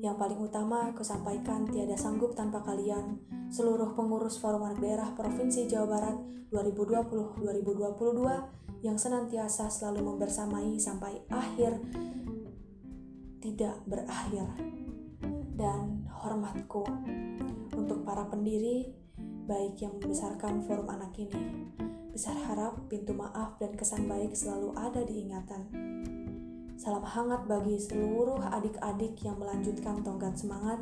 Yang 0.04 0.16
paling 0.16 0.40
utama, 0.40 0.92
aku 0.92 1.04
sampaikan 1.04 1.68
tiada 1.68 2.00
sanggup 2.00 2.36
tanpa 2.36 2.64
kalian, 2.64 3.20
seluruh 3.52 3.96
pengurus 3.96 4.40
Forum 4.40 4.64
Anak 4.68 4.80
Daerah 4.84 5.10
Provinsi 5.16 5.66
Jawa 5.66 5.88
Barat 5.88 6.18
2020-2022 6.52 8.86
yang 8.86 8.98
senantiasa 9.00 9.68
selalu 9.68 10.16
membersamai 10.16 10.80
sampai 10.80 11.22
akhir 11.32 11.80
tidak 13.42 13.76
berakhir. 13.88 14.48
Dan 15.58 16.06
hormatku 16.14 16.86
untuk 17.74 18.06
para 18.06 18.30
pendiri, 18.30 18.94
baik 19.50 19.82
yang 19.82 19.98
membesarkan 19.98 20.62
forum 20.70 20.86
anak 20.86 21.18
ini, 21.18 21.66
Besar 22.18 22.34
harap 22.50 22.90
pintu 22.90 23.14
maaf 23.14 23.62
dan 23.62 23.78
kesan 23.78 24.10
baik 24.10 24.34
selalu 24.34 24.74
ada 24.74 25.06
di 25.06 25.22
ingatan. 25.22 25.70
Salam 26.74 27.06
hangat 27.06 27.46
bagi 27.46 27.78
seluruh 27.78 28.42
adik-adik 28.42 29.22
yang 29.22 29.38
melanjutkan 29.38 30.02
tongkat 30.02 30.34
semangat. 30.34 30.82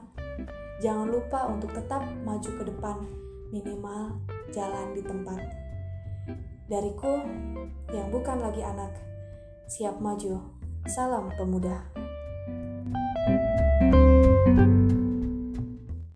Jangan 0.83 1.07
lupa 1.07 1.47
untuk 1.47 1.71
tetap 1.71 2.03
maju 2.27 2.49
ke 2.51 2.63
depan, 2.67 2.97
minimal 3.51 4.19
jalan 4.51 4.91
di 4.91 5.01
tempat. 5.03 5.39
Dariku 6.67 7.23
yang 7.95 8.11
bukan 8.11 8.43
lagi 8.43 8.59
anak, 8.65 8.91
siap 9.71 10.01
maju. 10.03 10.41
Salam 10.85 11.33
pemuda. 11.33 11.81
thank 13.25 13.59
you 13.59 13.64